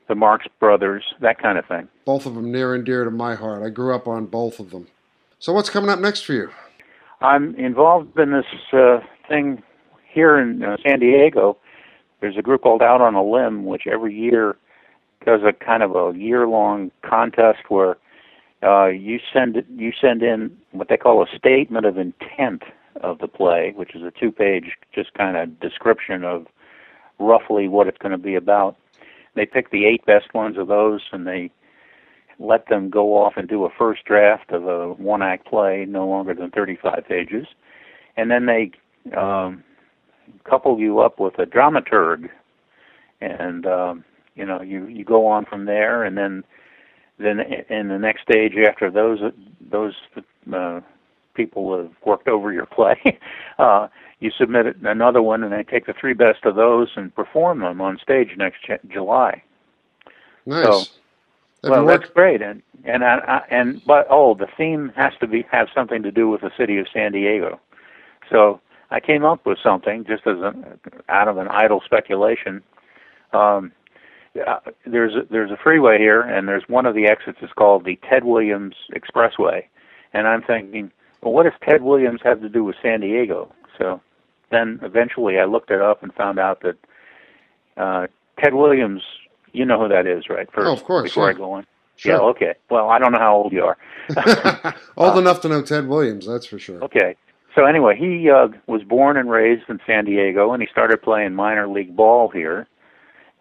the 0.08 0.16
Marx 0.16 0.46
Brothers, 0.60 1.04
that 1.22 1.42
kind 1.42 1.58
of 1.58 1.66
thing. 1.66 1.88
Both 2.06 2.26
of 2.26 2.36
them 2.36 2.52
near 2.52 2.74
and 2.74 2.86
dear 2.86 3.04
to 3.04 3.12
my 3.12 3.36
heart. 3.36 3.64
I 3.64 3.70
grew 3.70 3.96
up 3.96 4.08
on 4.08 4.26
both 4.26 4.60
of 4.60 4.72
them. 4.72 4.88
So 5.40 5.54
what's 5.54 5.70
coming 5.70 5.90
up 5.90 6.00
next 6.00 6.22
for 6.22 6.34
you? 6.34 6.50
I'm 7.22 7.56
involved 7.56 8.18
in 8.20 8.32
this 8.32 8.46
uh, 8.74 9.00
thing 9.28 9.64
here 10.10 10.38
in 10.38 10.64
uh, 10.64 10.78
San 10.84 11.00
Diego. 11.00 11.58
There's 12.20 12.38
a 12.38 12.42
group 12.42 12.62
called 12.62 12.82
Out 12.82 13.02
on 13.02 13.16
a 13.16 13.24
Limb, 13.24 13.66
which 13.66 13.88
every 13.88 14.14
year 14.14 14.56
does 15.26 15.42
a 15.44 15.54
kind 15.54 15.84
of 15.84 15.96
a 15.96 16.18
year-long 16.18 16.92
contest 17.02 17.70
where 17.70 17.98
uh, 18.64 18.88
you 18.88 19.20
send 19.32 19.64
you 19.76 19.92
send 20.00 20.24
in 20.24 20.56
what 20.72 20.88
they 20.88 20.98
call 20.98 21.24
a 21.24 21.38
statement 21.38 21.86
of 21.86 21.98
intent 21.98 22.64
of 23.02 23.20
the 23.20 23.28
play, 23.28 23.74
which 23.76 23.96
is 23.96 24.04
a 24.04 24.12
two-page 24.12 24.78
just 24.94 25.14
kind 25.14 25.36
of 25.36 25.60
description 25.60 26.24
of 26.24 26.48
roughly 27.20 27.68
what 27.68 27.88
it's 27.88 27.98
going 27.98 28.12
to 28.12 28.18
be 28.18 28.36
about. 28.36 28.76
They 29.36 29.46
pick 29.46 29.72
the 29.72 29.86
eight 29.86 30.06
best 30.06 30.34
ones 30.34 30.58
of 30.58 30.68
those, 30.68 31.02
and 31.12 31.26
they 31.26 31.52
let 32.40 32.68
them 32.68 32.90
go 32.90 33.18
off 33.18 33.34
and 33.36 33.48
do 33.48 33.66
a 33.66 33.70
first 33.70 34.06
draft 34.06 34.52
of 34.52 34.68
a 34.68 34.94
one-act 34.94 35.48
play, 35.48 35.86
no 35.88 36.08
longer 36.08 36.34
than 36.34 36.52
35 36.52 37.04
pages, 37.08 37.48
and 38.16 38.30
then 38.30 38.46
they 38.46 38.72
um, 39.18 39.64
couple 40.44 40.80
you 40.80 41.00
up 41.00 41.20
with 41.20 41.38
a 41.40 41.46
dramaturg, 41.46 42.30
and 43.22 43.66
um, 43.66 44.04
you 44.36 44.46
know 44.46 44.62
you 44.62 44.86
you 44.88 45.04
go 45.04 45.26
on 45.28 45.46
from 45.46 45.66
there, 45.66 46.04
and 46.04 46.18
then 46.18 46.44
then 47.20 47.40
in 47.70 47.90
the 47.90 48.00
next 48.00 48.24
stage 48.24 48.54
after 48.58 48.90
those 48.90 49.20
those 49.72 49.94
uh, 50.54 50.82
people 51.34 51.78
have 51.78 51.92
worked 52.06 52.28
over 52.28 52.52
your 52.52 52.66
play, 52.66 53.20
uh, 53.60 53.88
you 54.20 54.32
submit 54.38 54.78
another 54.84 55.22
one, 55.22 55.44
and 55.44 55.52
they 55.52 55.64
take 55.64 55.86
the 55.86 55.94
three 55.94 56.14
best 56.14 56.46
of 56.46 56.56
those 56.56 56.90
and 56.96 57.14
perform 57.16 57.60
them 57.60 57.82
on 57.82 57.98
stage 58.02 58.30
next 58.38 58.66
J- 58.66 58.80
July. 58.88 59.44
Nice. 60.46 60.66
So, 60.66 61.70
well, 61.70 61.86
that's 61.86 62.10
great, 62.14 62.42
and 62.42 62.62
and 62.84 63.04
I, 63.04 63.18
I, 63.20 63.42
and 63.50 63.82
but 63.86 64.08
oh, 64.10 64.34
the 64.36 64.48
theme 64.58 64.92
has 64.96 65.14
to 65.20 65.28
be 65.28 65.46
have 65.52 65.68
something 65.74 66.04
to 66.04 66.12
do 66.12 66.30
with 66.30 66.42
the 66.42 66.52
city 66.58 66.78
of 66.78 66.88
San 66.94 67.12
Diego. 67.12 67.60
So 68.30 68.60
I 68.92 69.00
came 69.00 69.24
up 69.24 69.46
with 69.46 69.58
something 69.64 70.06
just 70.06 70.28
as 70.28 70.38
an 70.40 70.80
out 71.10 71.28
of 71.28 71.38
an 71.38 71.48
idle 71.48 71.82
speculation. 71.86 72.62
Um, 73.32 73.72
uh, 74.48 74.60
there's 74.86 75.14
a, 75.16 75.22
there's 75.30 75.52
a 75.52 75.58
freeway 75.62 75.98
here, 75.98 76.22
and 76.22 76.48
there's 76.48 76.64
one 76.68 76.86
of 76.86 76.96
the 76.96 77.06
exits 77.08 77.40
is 77.42 77.50
called 77.56 77.86
the 77.86 78.00
Ted 78.10 78.24
Williams 78.24 78.76
Expressway, 78.96 79.64
and 80.14 80.28
I'm 80.28 80.42
thinking, 80.42 80.92
well, 81.22 81.34
what 81.34 81.44
does 81.44 81.54
Ted 81.68 81.84
Williams 81.84 82.22
have 82.24 82.42
to 82.42 82.50
do 82.50 82.64
with 82.64 82.76
San 82.82 83.02
Diego? 83.02 83.54
So 83.78 84.02
then 84.52 84.80
eventually 84.84 85.40
I 85.40 85.46
looked 85.46 85.72
it 85.72 85.82
up 85.82 86.04
and 86.04 86.14
found 86.14 86.40
out 86.40 86.62
that 86.62 86.78
uh, 87.78 88.08
Ted 88.40 88.54
Williams, 88.54 89.02
you 89.54 89.66
know 89.66 89.80
who 89.82 89.88
that 89.90 90.06
is, 90.08 90.30
right? 90.30 90.52
First, 90.52 90.68
Oh, 90.68 90.74
of 90.74 90.84
course, 90.84 91.10
Before 91.12 91.26
yeah. 91.30 91.36
I 91.36 91.38
go 91.38 91.52
on. 91.54 91.66
Sure. 91.96 92.12
Yeah, 92.14 92.20
okay. 92.30 92.54
Well, 92.72 92.90
I 92.90 92.98
don't 93.00 93.12
know 93.12 93.20
how 93.20 93.36
old 93.36 93.54
you 93.54 93.64
are. 93.66 93.78
Old 94.98 95.18
enough 95.18 95.42
to 95.42 95.50
know 95.50 95.62
Ted 95.62 95.88
Williams, 95.88 96.26
that's 96.28 96.46
for 96.48 96.58
sure. 96.58 96.84
Okay. 96.84 97.16
So 97.56 97.66
anyway, 97.66 97.96
he 97.96 98.30
uh, 98.32 98.48
was 98.66 98.82
born 98.84 99.16
and 99.16 99.30
raised 99.30 99.70
in 99.70 99.80
San 99.86 100.06
Diego, 100.06 100.54
and 100.54 100.62
he 100.62 100.68
started 100.72 101.04
playing 101.04 101.36
minor 101.36 101.68
league 101.68 101.96
ball 101.96 102.30
here. 102.30 102.68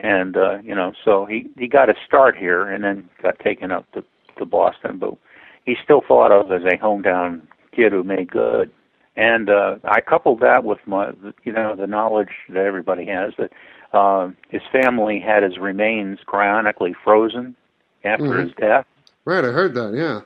And 0.03 0.37
uh, 0.37 0.59
you 0.63 0.75
know, 0.75 0.93
so 1.05 1.25
he 1.25 1.49
he 1.57 1.69
got 1.69 1.89
a 1.89 1.95
start 2.05 2.37
here, 2.37 2.69
and 2.69 2.83
then 2.85 3.09
got 3.23 3.39
taken 3.39 3.71
up 3.71 3.91
to 3.93 4.05
to 4.39 4.45
Boston. 4.45 4.99
But 4.99 5.15
he's 5.65 5.79
still 5.83 6.03
thought 6.07 6.33
of 6.33 6.51
as 6.51 6.63
a 6.65 6.77
hometown 6.77 7.43
kid 7.75 7.93
who 7.93 8.03
made 8.03 8.31
good. 8.31 8.71
And 9.17 9.49
uh, 9.49 9.77
I 9.85 10.01
coupled 10.01 10.41
that 10.41 10.65
with 10.65 10.79
my, 10.87 11.13
you 11.45 11.53
know, 11.53 11.77
the 11.77 11.87
knowledge 11.87 12.31
that 12.49 12.65
everybody 12.65 13.07
has 13.07 13.33
that 13.39 13.53
um, 13.97 14.37
his 14.49 14.63
family 14.73 15.21
had 15.21 15.43
his 15.43 15.59
remains 15.59 16.19
cryonically 16.27 16.95
frozen 17.05 17.55
after 18.05 18.25
Mhm. 18.25 18.43
his 18.45 18.53
death. 18.55 18.87
Right, 19.27 19.45
I 19.45 19.49
heard 19.49 19.75
that. 19.75 19.93
Yeah. 19.95 20.21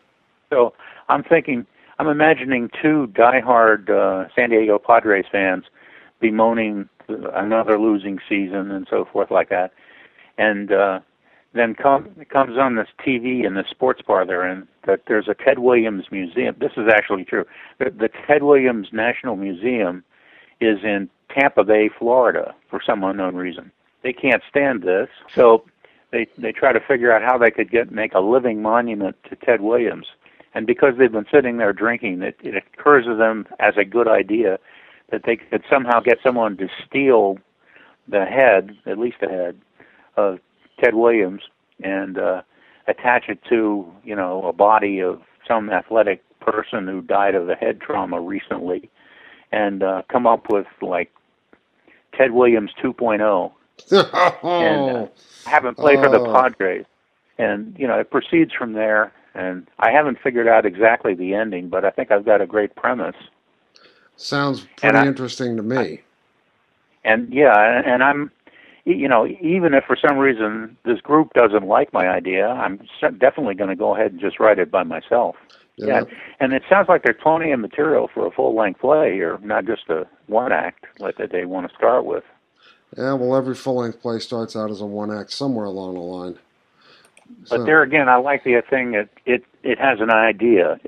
So 0.50 0.72
I'm 1.08 1.24
thinking, 1.24 1.66
I'm 1.98 2.06
imagining 2.06 2.70
two 2.80 3.08
diehard 3.12 3.90
uh, 3.90 4.28
San 4.36 4.50
Diego 4.50 4.78
Padres 4.78 5.26
fans 5.30 5.64
bemoaning 6.20 6.88
another 7.08 7.78
losing 7.78 8.18
season 8.28 8.70
and 8.70 8.86
so 8.88 9.04
forth 9.12 9.30
like 9.30 9.48
that, 9.50 9.72
and 10.38 10.72
uh, 10.72 11.00
then 11.54 11.74
come 11.74 12.08
comes 12.28 12.58
on 12.58 12.76
this 12.76 12.88
TV 13.04 13.44
in 13.44 13.54
the 13.54 13.64
sports 13.68 14.02
bar 14.02 14.26
they're 14.26 14.48
in 14.48 14.68
that 14.86 15.02
there's 15.08 15.28
a 15.28 15.34
Ted 15.34 15.58
Williams 15.58 16.06
museum. 16.10 16.54
This 16.60 16.72
is 16.76 16.88
actually 16.92 17.24
true. 17.24 17.44
The, 17.78 17.90
the 17.90 18.10
Ted 18.26 18.42
Williams 18.42 18.88
National 18.92 19.36
Museum 19.36 20.04
is 20.60 20.78
in 20.84 21.08
Tampa 21.30 21.64
Bay, 21.64 21.88
Florida, 21.98 22.54
for 22.70 22.80
some 22.84 23.02
unknown 23.02 23.34
reason. 23.34 23.72
They 24.02 24.12
can't 24.12 24.42
stand 24.48 24.82
this, 24.82 25.08
so 25.34 25.64
they 26.12 26.26
they 26.38 26.52
try 26.52 26.72
to 26.72 26.80
figure 26.80 27.12
out 27.12 27.22
how 27.22 27.38
they 27.38 27.50
could 27.50 27.70
get 27.70 27.90
make 27.90 28.14
a 28.14 28.20
living 28.20 28.62
monument 28.62 29.16
to 29.28 29.36
Ted 29.36 29.60
Williams. 29.60 30.06
And 30.54 30.66
because 30.66 30.94
they've 30.96 31.12
been 31.12 31.26
sitting 31.30 31.58
there 31.58 31.74
drinking, 31.74 32.22
it, 32.22 32.36
it 32.42 32.54
occurs 32.56 33.04
to 33.04 33.14
them 33.14 33.46
as 33.60 33.76
a 33.76 33.84
good 33.84 34.08
idea 34.08 34.58
that 35.10 35.22
they 35.24 35.36
could 35.36 35.62
somehow 35.70 36.00
get 36.00 36.18
someone 36.22 36.56
to 36.58 36.68
steal 36.86 37.38
the 38.08 38.24
head, 38.24 38.76
at 38.86 38.98
least 38.98 39.16
the 39.20 39.28
head, 39.28 39.56
of 40.16 40.38
Ted 40.82 40.94
Williams 40.94 41.42
and 41.82 42.18
uh, 42.18 42.42
attach 42.88 43.28
it 43.28 43.38
to, 43.48 43.90
you 44.04 44.16
know, 44.16 44.42
a 44.46 44.52
body 44.52 45.00
of 45.00 45.20
some 45.46 45.70
athletic 45.70 46.22
person 46.40 46.86
who 46.86 47.02
died 47.02 47.34
of 47.34 47.48
a 47.48 47.54
head 47.54 47.80
trauma 47.80 48.20
recently, 48.20 48.88
and 49.52 49.82
uh, 49.82 50.02
come 50.10 50.26
up 50.26 50.50
with 50.50 50.66
like 50.82 51.10
Ted 52.16 52.32
Williams 52.32 52.70
2.0 52.82 53.52
and 54.42 54.96
uh, 54.96 55.06
have 55.46 55.64
him 55.64 55.74
play 55.74 55.96
for 55.96 56.08
the 56.08 56.20
Oh. 56.20 56.32
Padres. 56.32 56.84
And 57.38 57.76
you 57.78 57.86
know, 57.86 57.98
it 57.98 58.10
proceeds 58.10 58.52
from 58.54 58.72
there. 58.72 59.12
And 59.34 59.68
I 59.78 59.90
haven't 59.90 60.18
figured 60.22 60.48
out 60.48 60.64
exactly 60.64 61.14
the 61.14 61.34
ending, 61.34 61.68
but 61.68 61.84
I 61.84 61.90
think 61.90 62.10
I've 62.10 62.24
got 62.24 62.40
a 62.40 62.46
great 62.46 62.74
premise. 62.74 63.16
Sounds 64.16 64.66
pretty 64.76 64.96
I- 64.96 65.06
interesting 65.06 65.56
to 65.56 65.62
me. 65.62 66.02
And 67.04 67.32
yeah, 67.32 67.82
and 67.86 68.02
I'm 68.02 68.32
you 68.84 69.08
know, 69.08 69.26
even 69.40 69.74
if 69.74 69.84
for 69.84 69.96
some 69.96 70.16
reason 70.16 70.76
this 70.84 71.00
group 71.00 71.32
doesn't 71.34 71.66
like 71.66 71.92
my 71.92 72.08
idea, 72.08 72.48
I'm 72.48 72.80
definitely 73.18 73.54
going 73.54 73.70
to 73.70 73.76
go 73.76 73.94
ahead 73.94 74.12
and 74.12 74.20
just 74.20 74.38
write 74.38 74.60
it 74.60 74.70
by 74.70 74.84
myself. 74.84 75.34
Yeah, 75.76 76.04
and 76.40 76.52
it 76.54 76.62
sounds 76.70 76.88
like 76.88 77.02
there's 77.02 77.20
plenty 77.22 77.50
of 77.52 77.60
material 77.60 78.08
for 78.14 78.26
a 78.26 78.30
full-length 78.30 78.80
play 78.80 79.12
here, 79.12 79.38
not 79.42 79.66
just 79.66 79.88
a 79.90 80.06
one 80.26 80.50
act 80.50 80.86
like 80.98 81.18
that 81.18 81.32
they 81.32 81.44
want 81.44 81.68
to 81.68 81.76
start 81.76 82.06
with. 82.06 82.24
Yeah, 82.96 83.12
well, 83.12 83.36
every 83.36 83.54
full 83.54 83.76
length 83.76 84.00
play 84.00 84.18
starts 84.20 84.56
out 84.56 84.70
as 84.70 84.80
a 84.80 84.86
one 84.86 85.12
act 85.12 85.32
somewhere 85.32 85.66
along 85.66 85.94
the 85.94 86.00
line. 86.00 86.38
But 87.40 87.58
So- 87.58 87.64
there 87.64 87.82
again, 87.82 88.08
I 88.08 88.16
like 88.16 88.44
the 88.44 88.62
thing 88.70 88.92
that 88.92 89.08
it 89.26 89.44
it 89.62 89.78
has 89.78 90.00
an 90.00 90.10
idea 90.10 90.78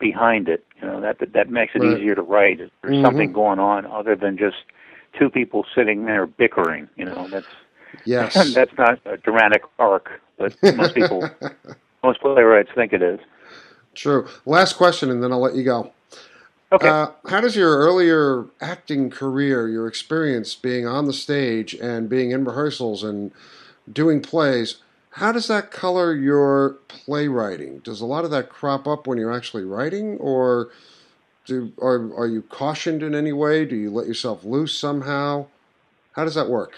behind 0.00 0.48
it. 0.48 0.64
You 0.80 0.88
know 0.88 1.00
that 1.00 1.18
that, 1.20 1.32
that 1.34 1.50
makes 1.50 1.74
it 1.74 1.82
Right. 1.82 1.84
easier 1.84 2.14
to 2.14 2.22
write. 2.22 2.60
There's 2.82 2.96
Mhm. 2.96 3.02
something 3.02 3.32
going 3.32 3.58
on 3.58 3.86
other 3.86 4.16
than 4.16 4.38
just 4.38 4.56
two 5.18 5.30
people 5.30 5.64
sitting 5.76 6.06
there 6.06 6.26
bickering. 6.26 6.88
You 6.96 7.06
know 7.06 7.28
that's 7.32 7.46
yes. 8.04 8.54
that's 8.54 8.72
not 8.78 9.00
a 9.06 9.16
dramatic 9.18 9.62
arc, 9.78 10.10
but 10.38 10.54
most 10.72 10.94
people, 10.94 11.30
most 12.04 12.20
playwrights 12.20 12.70
think 12.74 12.92
it 12.92 13.02
is. 13.02 13.20
True. 13.94 14.28
Last 14.46 14.74
question, 14.74 15.10
and 15.10 15.22
then 15.22 15.32
I'll 15.32 15.40
let 15.40 15.54
you 15.56 15.64
go. 15.64 15.92
Okay. 16.72 16.92
Uh, 16.92 17.08
how 17.28 17.40
does 17.40 17.56
your 17.56 17.78
earlier 17.78 18.46
acting 18.60 19.10
career, 19.10 19.68
your 19.68 19.86
experience 19.88 20.54
being 20.56 20.86
on 20.86 21.06
the 21.06 21.12
stage 21.14 21.74
and 21.74 22.08
being 22.08 22.32
in 22.32 22.44
rehearsals 22.44 23.02
and 23.04 23.32
doing 23.92 24.20
plays, 24.22 24.76
how 25.16 25.32
does 25.32 25.48
that 25.48 25.70
color 25.70 26.14
your 26.14 26.78
playwriting? 26.88 27.78
Does 27.80 28.02
a 28.02 28.06
lot 28.06 28.26
of 28.26 28.30
that 28.32 28.50
crop 28.50 28.86
up 28.86 29.06
when 29.06 29.18
you're 29.18 29.32
actually 29.32 29.64
writing, 29.64 30.18
or 30.18 30.68
do 31.46 31.72
are 31.80 32.14
are 32.16 32.26
you 32.26 32.42
cautioned 32.42 33.02
in 33.02 33.14
any 33.14 33.32
way? 33.32 33.64
Do 33.64 33.76
you 33.76 33.90
let 33.90 34.06
yourself 34.06 34.44
loose 34.44 34.78
somehow? 34.78 35.46
How 36.12 36.24
does 36.24 36.34
that 36.36 36.48
work? 36.50 36.74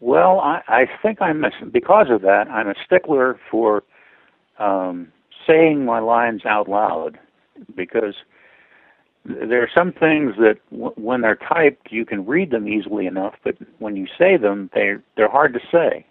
Well, 0.00 0.40
I, 0.40 0.62
I 0.68 0.86
think 1.02 1.22
I'm 1.22 1.44
a, 1.44 1.50
because 1.72 2.08
of 2.10 2.22
that. 2.22 2.48
I'm 2.50 2.68
a 2.68 2.74
stickler 2.84 3.40
for 3.50 3.82
um, 4.58 5.12
saying 5.48 5.84
my 5.84 6.00
lines 6.00 6.46
out 6.46 6.68
loud 6.68 7.18
because 7.76 8.14
there 9.24 9.62
are 9.62 9.70
some 9.76 9.92
things 9.92 10.34
that 10.38 10.56
w- 10.70 10.92
when 10.96 11.22
they're 11.22 11.36
typed 11.36 11.92
you 11.92 12.06
can 12.06 12.26
read 12.26 12.50
them 12.50 12.68
easily 12.68 13.06
enough, 13.06 13.34
but 13.44 13.56
when 13.78 13.96
you 13.96 14.06
say 14.18 14.36
them, 14.36 14.70
they 14.74 14.94
they're 15.16 15.30
hard 15.30 15.54
to 15.54 15.60
say. 15.72 16.06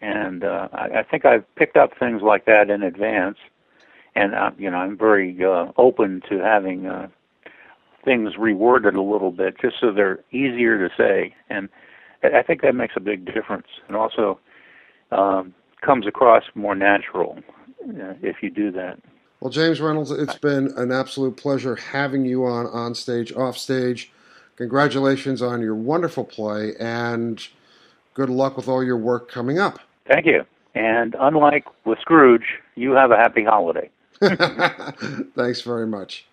And 0.00 0.44
uh, 0.44 0.68
I, 0.72 1.00
I 1.00 1.02
think 1.02 1.24
I've 1.24 1.44
picked 1.56 1.76
up 1.76 1.90
things 1.98 2.22
like 2.22 2.44
that 2.46 2.70
in 2.70 2.82
advance, 2.82 3.38
and 4.14 4.34
uh, 4.34 4.50
you 4.56 4.70
know 4.70 4.76
I'm 4.78 4.96
very 4.96 5.36
uh, 5.44 5.72
open 5.76 6.22
to 6.30 6.38
having 6.38 6.86
uh, 6.86 7.08
things 8.04 8.34
reworded 8.38 8.94
a 8.94 9.02
little 9.02 9.32
bit 9.32 9.60
just 9.60 9.76
so 9.80 9.92
they're 9.92 10.20
easier 10.30 10.88
to 10.88 10.94
say 10.96 11.34
and 11.50 11.68
I 12.22 12.38
I 12.38 12.42
think 12.42 12.62
that 12.62 12.74
makes 12.74 12.94
a 12.96 13.00
big 13.00 13.24
difference, 13.24 13.66
and 13.86 13.96
also 13.96 14.38
um, 15.10 15.54
comes 15.80 16.06
across 16.06 16.44
more 16.54 16.74
natural 16.74 17.38
uh, 17.88 18.14
if 18.22 18.42
you 18.42 18.50
do 18.50 18.70
that. 18.72 18.98
Well, 19.40 19.50
James 19.50 19.80
Reynolds, 19.80 20.10
it's 20.10 20.34
been 20.34 20.72
an 20.76 20.90
absolute 20.90 21.36
pleasure 21.36 21.76
having 21.76 22.24
you 22.24 22.44
on 22.44 22.66
on 22.66 22.94
stage, 22.94 23.32
off 23.32 23.56
stage. 23.56 24.12
Congratulations 24.56 25.40
on 25.40 25.60
your 25.60 25.76
wonderful 25.76 26.24
play, 26.24 26.74
and 26.80 27.46
good 28.14 28.30
luck 28.30 28.56
with 28.56 28.66
all 28.66 28.82
your 28.82 28.96
work 28.96 29.30
coming 29.30 29.58
up. 29.58 29.78
Thank 30.08 30.26
you. 30.26 30.44
And 30.74 31.14
unlike 31.18 31.64
with 31.84 31.98
Scrooge, 32.00 32.46
you 32.74 32.92
have 32.92 33.10
a 33.10 33.16
happy 33.16 33.44
holiday. 33.44 33.90
Thanks 34.20 35.60
very 35.62 35.86
much. 35.86 36.26